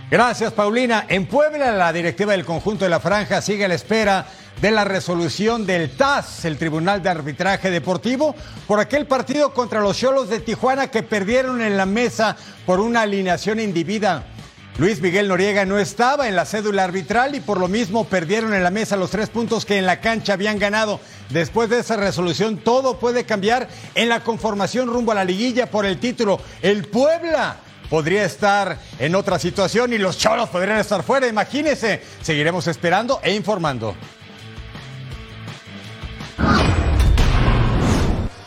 [0.10, 1.06] Gracias, Paulina.
[1.10, 4.26] En Puebla, la directiva del conjunto de la Franja sigue a la espera
[4.62, 8.36] de la resolución del TAS, el Tribunal de Arbitraje Deportivo,
[8.66, 12.36] por aquel partido contra los Cholos de Tijuana que perdieron en la mesa
[12.66, 14.26] por una alineación indebida.
[14.80, 18.64] Luis Miguel Noriega no estaba en la cédula arbitral y por lo mismo perdieron en
[18.64, 21.00] la mesa los tres puntos que en la cancha habían ganado.
[21.30, 25.86] Después de esa resolución, todo puede cambiar en la conformación rumbo a la liguilla por
[25.86, 26.40] el título.
[26.62, 27.58] El Puebla
[27.90, 31.28] podría estar en otra situación y los cholos podrían estar fuera.
[31.28, 33.96] Imagínense, seguiremos esperando e informando.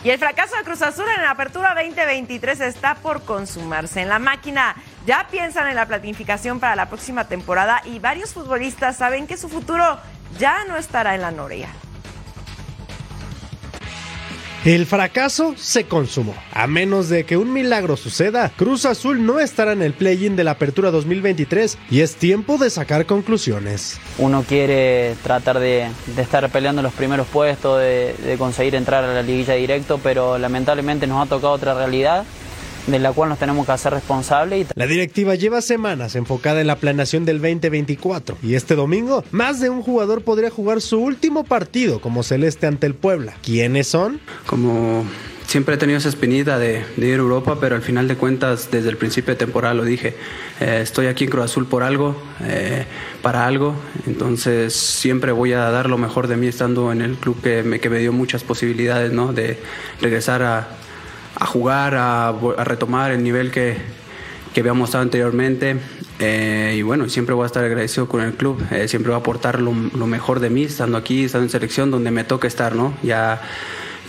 [0.02, 4.00] Y el fracaso de Cruz Azul en la apertura 2023 está por consumarse.
[4.00, 4.74] En la máquina
[5.04, 9.50] ya piensan en la planificación para la próxima temporada y varios futbolistas saben que su
[9.50, 9.98] futuro
[10.38, 11.68] ya no estará en la Noria.
[14.64, 16.34] El fracaso se consumó.
[16.52, 20.44] A menos de que un milagro suceda, Cruz Azul no estará en el play-in de
[20.44, 23.98] la Apertura 2023 y es tiempo de sacar conclusiones.
[24.18, 25.88] Uno quiere tratar de,
[26.18, 31.06] estar peleando los primeros puestos, de, de conseguir entrar a la liguilla directo, pero lamentablemente
[31.06, 32.26] nos ha tocado otra realidad
[32.86, 34.68] de la cual nos tenemos que hacer responsables.
[34.74, 39.70] La directiva lleva semanas enfocada en la planeación del 2024 y este domingo más de
[39.70, 43.34] un jugador podría jugar su último partido como celeste ante el Puebla.
[43.42, 44.20] ¿Quiénes son?
[44.46, 45.04] Como
[45.50, 48.68] siempre he tenido esa espinita de, de, ir a Europa, pero al final de cuentas,
[48.70, 50.14] desde el principio de temporada lo dije,
[50.60, 52.84] eh, estoy aquí en Cruz Azul por algo, eh,
[53.20, 53.74] para algo,
[54.06, 57.80] entonces siempre voy a dar lo mejor de mí estando en el club que me,
[57.80, 59.32] que me dio muchas posibilidades ¿no?
[59.32, 59.58] de
[60.00, 60.68] regresar a,
[61.36, 63.76] a jugar, a, retomar el nivel que,
[64.52, 65.76] que había mostrado anteriormente.
[66.18, 69.20] Eh, y bueno, siempre voy a estar agradecido con el club, eh, siempre voy a
[69.20, 72.74] aportar lo, lo, mejor de mí, estando aquí, estando en selección, donde me toca estar,
[72.74, 72.92] ¿no?
[73.02, 73.40] Ya,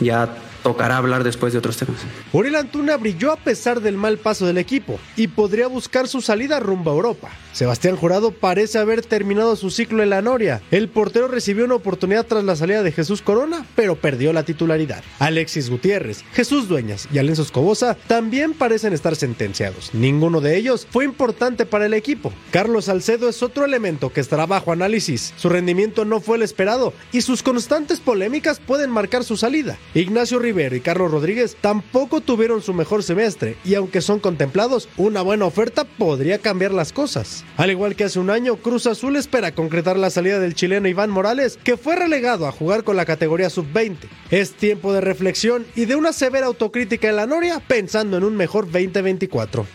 [0.01, 2.01] ya tocará hablar después de otros temas.
[2.33, 6.59] Uriel Antuna brilló a pesar del mal paso del equipo y podría buscar su salida
[6.59, 7.29] rumbo a Europa.
[7.53, 10.61] Sebastián Jurado parece haber terminado su ciclo en la Noria.
[10.71, 15.03] El portero recibió una oportunidad tras la salida de Jesús Corona, pero perdió la titularidad.
[15.19, 19.93] Alexis Gutiérrez, Jesús Dueñas y Alenzo Escobosa también parecen estar sentenciados.
[19.93, 22.31] Ninguno de ellos fue importante para el equipo.
[22.51, 25.33] Carlos Salcedo es otro elemento que estará bajo análisis.
[25.35, 29.77] Su rendimiento no fue el esperado y sus constantes polémicas pueden marcar su salida.
[29.93, 35.45] Ignacio Y Carlos Rodríguez tampoco tuvieron su mejor semestre y aunque son contemplados, una buena
[35.45, 37.45] oferta podría cambiar las cosas.
[37.55, 41.09] Al igual que hace un año, Cruz Azul espera concretar la salida del chileno Iván
[41.09, 44.09] Morales, que fue relegado a jugar con la categoría sub-20.
[44.29, 48.35] Es tiempo de reflexión y de una severa autocrítica en la Noria, pensando en un
[48.35, 49.65] mejor 2024.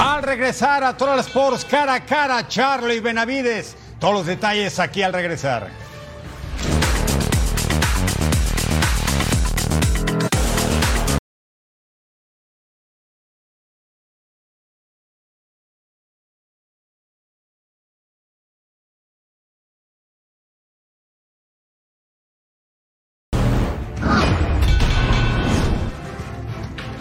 [0.00, 3.76] Al regresar a Total Sports, cara a cara, Charlie Benavides.
[4.00, 5.87] Todos los detalles aquí al regresar.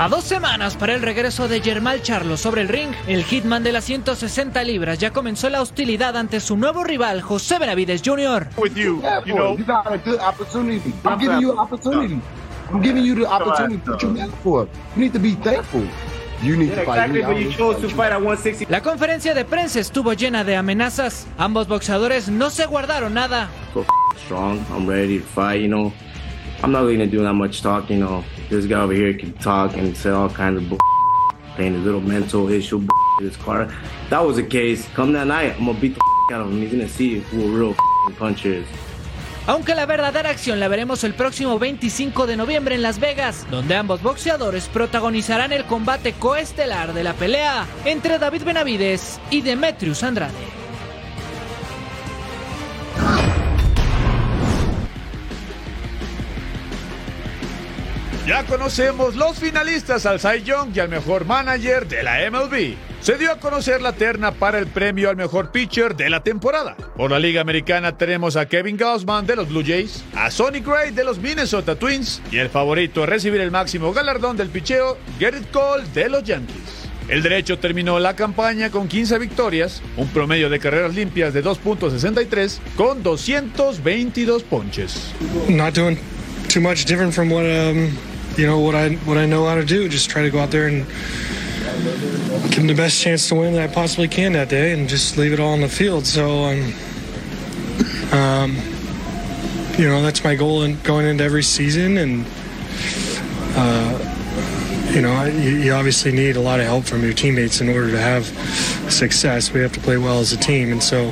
[0.07, 3.73] A dos semanas para el regreso de Germán Charlo sobre el ring, el hitman de
[3.73, 8.47] las 160 libras ya comenzó la hostilidad ante su nuevo rival, José Benavides Jr.
[8.55, 10.93] With you, you know, you got a good opportunity.
[11.03, 12.21] I'm giving you an opportunity.
[12.71, 14.69] I'm giving you the opportunity to put your man for.
[14.95, 15.83] You need to be thankful.
[18.69, 21.27] La conferencia de prensa estuvo llena de amenazas.
[21.37, 23.49] Ambos boxeadores no se guardaron nada.
[24.23, 25.91] Strong, I'm ready to fight, you know.
[26.63, 28.23] I'm not going to do that much talk, you know.
[28.49, 30.79] This guy over here can talk and say all kinds of bull,
[31.55, 33.67] playing a little mental issue in his car.
[34.09, 34.87] That was the case.
[34.95, 36.61] Come that night, I'm gonna beat the out of him.
[36.61, 37.75] He's gonna see who a real
[38.17, 38.67] puncher is.
[39.47, 43.75] Aunque la verdadera acción la veremos el próximo 25 de noviembre en Las Vegas, donde
[43.75, 50.33] ambos boxeadores protagonizarán el combate coestelar de la pelea entre David Benavides y Demetrius Andrade.
[58.27, 62.75] Ya conocemos los finalistas al Cy Young y al mejor manager de la MLB.
[62.99, 66.75] se dio a conocer la terna para el premio al mejor pitcher de la temporada.
[66.97, 70.91] Por la Liga Americana tenemos a Kevin Gausman de los Blue Jays, a Sonny Gray
[70.91, 75.49] de los Minnesota Twins y el favorito a recibir el máximo galardón del picheo, Gerrit
[75.51, 76.89] Cole de los Yankees.
[77.07, 82.57] El derecho terminó la campaña con 15 victorias, un promedio de carreras limpias de 2.63
[82.75, 85.13] con 222 ponches.
[85.47, 85.97] Not doing
[86.49, 87.89] too much different from what um,
[88.37, 89.89] you know what I what I know how to do.
[89.89, 90.85] Just try to go out there and
[92.49, 95.17] give them the best chance to win that I possibly can that day, and just
[95.17, 96.05] leave it all on the field.
[96.05, 96.73] So, um,
[98.11, 98.55] um,
[99.77, 102.25] you know, that's my goal in going into every season, and
[103.55, 107.69] uh, you know, you, you obviously need a lot of help from your teammates in
[107.69, 108.25] order to have
[108.91, 109.51] success.
[109.51, 111.11] We have to play well as a team, and so.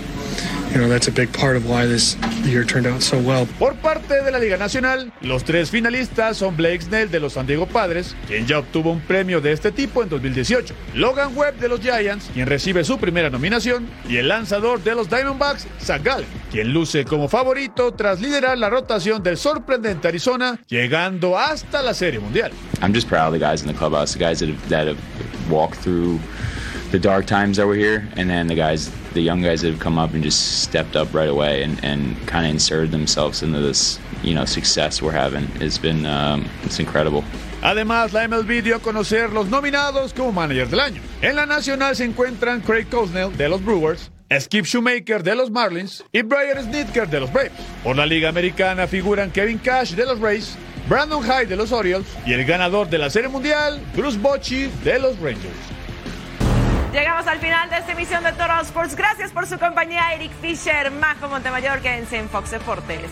[3.58, 7.48] Por parte de la Liga Nacional, los tres finalistas son Blake Snell de los San
[7.48, 11.70] Diego Padres, quien ya obtuvo un premio de este tipo en 2018, Logan Webb de
[11.70, 16.28] los Giants, quien recibe su primera nominación, y el lanzador de los Diamondbacks, Zach Gallen,
[16.52, 22.20] quien luce como favorito tras liderar la rotación del sorprendente Arizona, llegando hasta la Serie
[22.20, 22.52] Mundial.
[22.82, 25.00] I'm just proud of the guys in the clubhouse, the guys that have, that have
[25.50, 26.20] walked through
[26.92, 29.80] the dark times that were here, and then the guys, the young guys that have
[29.80, 33.60] come up and just stepped up right away and, and kind of inserted themselves into
[33.60, 35.48] this, you know, success we're having.
[35.62, 37.24] It's been, um, it's incredible.
[37.62, 41.02] Además, la MLB dio a conocer los nominados como manager del año.
[41.22, 46.04] En la nacional se encuentran Craig Cosnell de los Brewers, Skip Shoemaker de los Marlins
[46.12, 47.54] y Brian Snitker de los Braves.
[47.84, 50.56] Por la Liga Americana figuran Kevin Cash de los Rays,
[50.88, 55.00] Brandon Hyde de los Orioles y el ganador de la Serie Mundial, Bruce Bochy de
[55.00, 55.76] los Rangers.
[56.96, 58.96] Llegamos al final de esta emisión de Toro Sports.
[58.96, 61.82] Gracias por su compañía, Eric Fisher, Majo Montemayor.
[61.82, 63.12] Quédense en Fox Deportes.